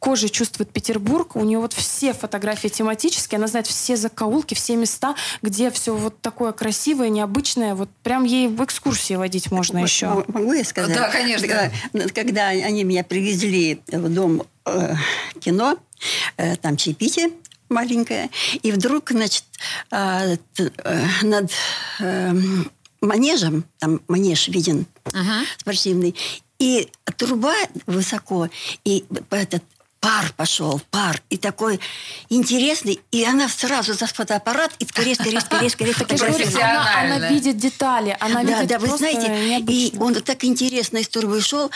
кожей 0.00 0.30
чувствует 0.30 0.72
Петербург, 0.72 1.36
у 1.36 1.44
нее 1.44 1.60
вот 1.60 1.72
все 1.74 2.12
фотографии 2.12 2.68
тематические, 2.68 3.36
она 3.36 3.46
знает 3.46 3.66
все 3.66 3.96
закоулки, 3.96 4.54
все 4.54 4.74
места, 4.74 5.14
где 5.42 5.70
все 5.70 5.94
вот 5.94 6.20
такое 6.20 6.52
красивое, 6.52 7.10
необычное, 7.10 7.74
вот 7.74 7.90
прям 8.02 8.24
ей 8.24 8.48
в 8.48 8.64
экскурсии 8.64 9.14
водить 9.14 9.52
можно 9.52 9.78
М- 9.78 9.84
еще. 9.84 10.24
Могу 10.26 10.52
я 10.54 10.64
сказать? 10.64 10.96
Да, 10.96 11.10
конечно. 11.10 11.46
Когда, 11.46 12.08
когда 12.14 12.48
они 12.48 12.82
меня 12.82 13.04
привезли 13.04 13.82
в 13.86 14.08
дом 14.12 14.42
э, 14.64 14.94
кино, 15.38 15.76
э, 16.38 16.56
там 16.56 16.76
чаепитие 16.76 17.30
маленькое, 17.68 18.30
и 18.62 18.72
вдруг, 18.72 19.10
значит, 19.10 19.44
э, 19.90 20.36
э, 20.58 21.00
над 21.22 21.50
э, 22.00 22.34
манежем, 23.02 23.64
там 23.78 24.00
манеж 24.08 24.48
виден 24.48 24.86
спортивный, 25.58 26.14
и 26.58 26.88
труба 27.16 27.54
высоко, 27.86 28.48
и 28.84 29.04
этот 29.30 29.62
пар 30.00 30.32
пошел, 30.36 30.80
пар, 30.90 31.20
и 31.28 31.36
такой 31.36 31.78
интересный, 32.30 33.00
и 33.10 33.24
она 33.24 33.48
сразу 33.48 33.92
за 33.92 34.06
фотоаппарат, 34.06 34.72
и 34.78 34.86
скорее, 34.86 35.14
скорее, 35.14 35.40
скорее, 35.40 35.68
скорее 35.68 35.94
Так 35.94 36.10
я 36.10 36.16
же 36.16 36.24
говорю, 36.24 36.44
фотографировала. 36.46 37.00
она, 37.00 37.16
она 37.16 37.28
видит 37.28 37.58
детали, 37.58 38.16
она 38.18 38.42
да, 38.42 38.62
видит 38.62 38.66
да, 38.68 38.78
вы 38.78 38.96
знаете, 38.96 39.26
и 39.26 39.50
необычно. 39.50 40.04
он 40.04 40.14
так 40.14 40.42
интересно 40.44 40.98
из 40.98 41.08
турбы 41.08 41.40
шел, 41.42 41.70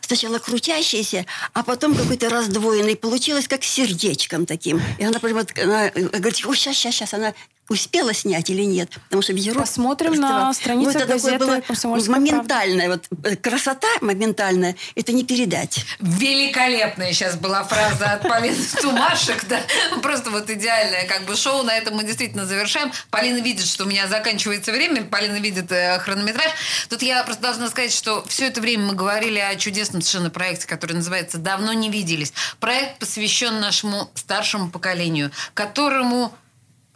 сначала 0.00 0.38
крутящийся, 0.38 1.24
а 1.52 1.62
потом 1.62 1.94
какой-то 1.94 2.28
раздвоенный, 2.28 2.96
получилось 2.96 3.46
как 3.46 3.62
сердечком 3.62 4.44
таким. 4.44 4.82
И 4.98 5.04
она 5.04 5.20
прямо, 5.20 5.46
она 5.62 5.90
говорит, 5.90 6.44
ой, 6.44 6.56
сейчас, 6.56 6.76
сейчас, 6.76 6.94
сейчас, 6.94 7.14
она 7.14 7.32
успела 7.68 8.14
снять 8.14 8.50
или 8.50 8.62
нет. 8.62 8.90
Потому 9.04 9.22
что 9.22 9.32
Бьюро... 9.32 9.60
Посмотрим 9.60 10.14
на 10.14 10.52
странице 10.54 10.92
ну, 10.92 10.98
это 10.98 11.06
газеты 11.06 11.38
такое 11.38 11.56
было 11.56 11.60
«Комсомольская 11.60 12.16
моментальная, 12.16 12.88
вот 12.88 13.06
э, 13.24 13.36
красота 13.36 13.88
моментальная, 14.00 14.76
это 14.94 15.12
не 15.12 15.24
передать. 15.24 15.84
Великолепная 16.00 17.12
сейчас 17.12 17.36
была 17.36 17.64
фраза 17.64 18.12
от 18.12 18.22
Полины 18.22 18.56
Тумашек, 18.80 19.44
да, 19.48 19.60
просто 20.02 20.30
вот 20.30 20.48
идеальное 20.50 21.06
как 21.06 21.24
бы 21.24 21.36
шоу, 21.36 21.62
на 21.62 21.76
этом 21.76 21.96
мы 21.96 22.04
действительно 22.04 22.46
завершаем. 22.46 22.90
Полина 23.10 23.38
видит, 23.38 23.66
что 23.66 23.84
у 23.84 23.86
меня 23.86 24.06
заканчивается 24.08 24.72
время, 24.72 25.04
Полина 25.04 25.36
видит 25.36 25.70
э, 25.70 25.98
хронометраж. 25.98 26.50
Тут 26.88 27.02
я 27.02 27.22
просто 27.24 27.42
должна 27.42 27.68
сказать, 27.68 27.92
что 27.92 28.24
все 28.28 28.46
это 28.46 28.60
время 28.60 28.86
мы 28.86 28.94
говорили 28.94 29.38
о 29.38 29.54
чудесном 29.56 30.02
совершенно 30.02 30.30
проекте, 30.30 30.66
который 30.66 30.94
называется 30.94 31.38
«Давно 31.38 31.72
не 31.72 31.90
виделись». 31.90 32.32
Проект 32.60 32.98
посвящен 32.98 33.60
нашему 33.60 34.10
старшему 34.14 34.70
поколению, 34.70 35.30
которому 35.54 36.32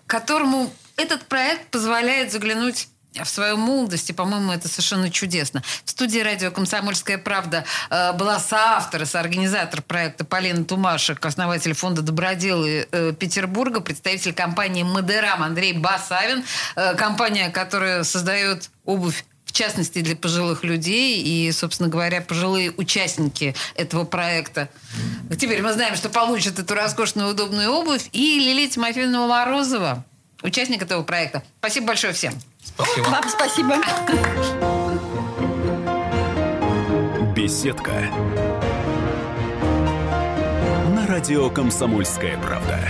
которому 0.07 0.71
этот 0.97 1.25
проект 1.25 1.71
позволяет 1.71 2.33
заглянуть 2.33 2.89
в 3.15 3.29
свою 3.29 3.57
молодость, 3.57 4.09
и, 4.11 4.13
по-моему, 4.13 4.53
это 4.53 4.69
совершенно 4.69 5.11
чудесно. 5.11 5.63
В 5.85 5.91
студии 5.91 6.21
радио 6.21 6.51
«Комсомольская 6.51 7.19
правда» 7.19 7.65
э, 7.91 8.13
была 8.15 8.39
соавтор 8.39 9.03
и 9.03 9.05
соорганизатор 9.05 9.83
проекта 9.83 10.25
Полина 10.25 10.65
Тумашек, 10.65 11.25
основатель 11.25 11.75
фонда 11.75 12.03
«Доброделы» 12.03 12.89
э, 12.91 13.13
Петербурга, 13.13 13.81
представитель 13.81 14.33
компании 14.33 14.83
«Модерам» 14.83 15.43
Андрей 15.43 15.75
Басавин, 15.75 16.45
э, 16.77 16.95
компания, 16.95 17.51
которая 17.51 18.05
создает 18.05 18.71
обувь 18.85 19.25
в 19.53 19.55
частности 19.55 20.01
для 20.01 20.17
пожилых 20.17 20.65
людей 20.65 21.23
и, 21.23 21.53
собственно 21.53 21.91
говоря, 21.91 22.23
пожилые 22.23 22.73
участники 22.75 23.55
этого 23.75 24.05
проекта. 24.05 24.71
Теперь 25.39 25.61
мы 25.61 25.75
знаем, 25.75 25.95
что 25.95 26.09
получат 26.09 26.59
эту 26.59 26.75
роскошную 26.75 27.31
удобную 27.31 27.71
обувь. 27.71 28.09
И 28.13 28.39
Лилия 28.39 28.67
Тимофеевна 28.69 29.27
Морозова, 29.27 30.07
участник 30.43 30.81
этого 30.81 31.03
проекта. 31.03 31.43
Спасибо 31.59 31.89
большое 31.89 32.15
всем. 32.15 32.33
Спасибо. 32.65 33.05
Вам 33.05 33.29
спасибо. 33.29 33.77
Беседка. 37.37 37.93
На 40.95 41.07
радио 41.07 41.51
«Комсомольская 41.51 42.39
правда». 42.39 42.89